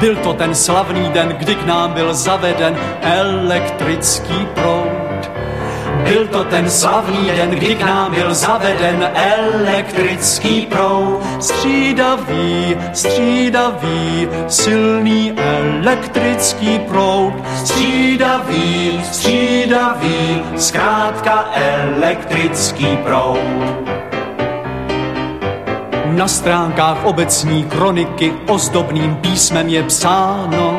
[0.00, 5.30] Byl to ten slavný den, kdy k nám byl zaveden elektrický proud.
[6.04, 11.20] Byl to ten slavný den, kdy k nám byl zaveden elektrický proud.
[11.40, 17.32] Střídavý, střídavý, silný elektrický proud.
[17.56, 23.93] Střídavý, střídavý, zkrátka elektrický proud.
[26.14, 30.78] Na stránkách obecní kroniky ozdobným písmem je psáno.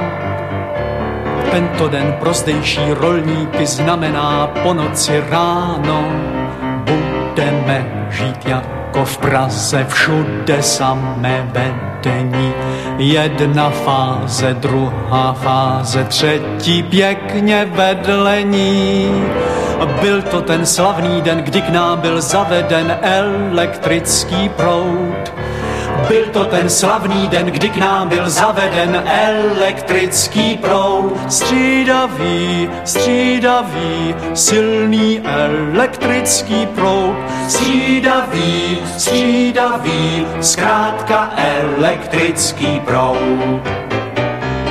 [1.52, 6.12] Tento den pro zdejší rolníky znamená po noci ráno.
[6.84, 11.49] Budeme žít jako v Praze, všude samé
[12.06, 12.53] vedení.
[12.98, 19.23] Jedna fáze, druhá fáze, třetí pěkně vedlení.
[20.02, 25.34] Byl to ten slavný den, kdy k nám byl zaveden elektrický proud.
[26.07, 31.34] Byl to ten slavný den, kdy k nám byl zaveden elektrický proud.
[31.34, 37.15] Střídavý, střídavý, silný elektrický proud.
[37.47, 43.61] Střídavý, střídavý, zkrátka elektrický proud.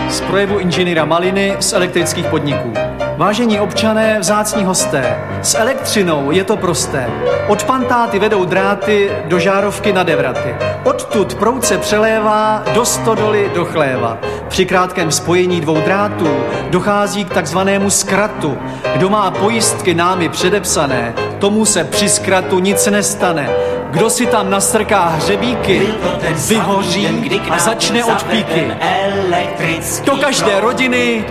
[0.09, 2.73] Z projevu inženýra Maliny z elektrických podniků.
[3.17, 7.07] Vážení občané, vzácní hosté, s elektřinou je to prosté.
[7.49, 10.55] Od pantáty vedou dráty do žárovky na devraty.
[10.85, 14.19] Odtud proud se přelévá do stodoly do chléva.
[14.49, 16.29] Při krátkém spojení dvou drátů
[16.71, 18.59] dochází k takzvanému zkratu.
[18.97, 23.51] Kdo má pojistky námi předepsané, tomu se při zkratu nic nestane.
[23.91, 25.89] Kdo si tam nastrká hřebíky,
[26.49, 28.73] vyhoří a začne odpíky.
[30.05, 31.25] Do každé rodiny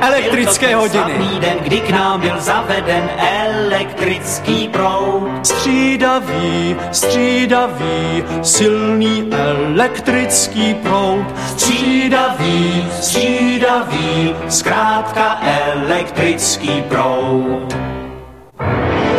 [0.00, 1.14] elektrické hodiny.
[1.40, 5.46] den, kdy k nám byl zaveden elektrický proud.
[5.46, 11.26] Střídavý, střídavý, silný elektrický proud.
[11.46, 17.89] Střídavý, střídavý, zkrátka elektrický proud.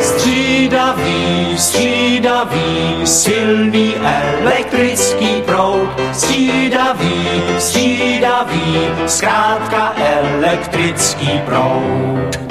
[0.02, 5.90] Střídavý, střídavý, silný elektrický proud.
[6.14, 7.26] Střídavý,
[7.60, 12.51] střídavý, zkrátka elektrický proud.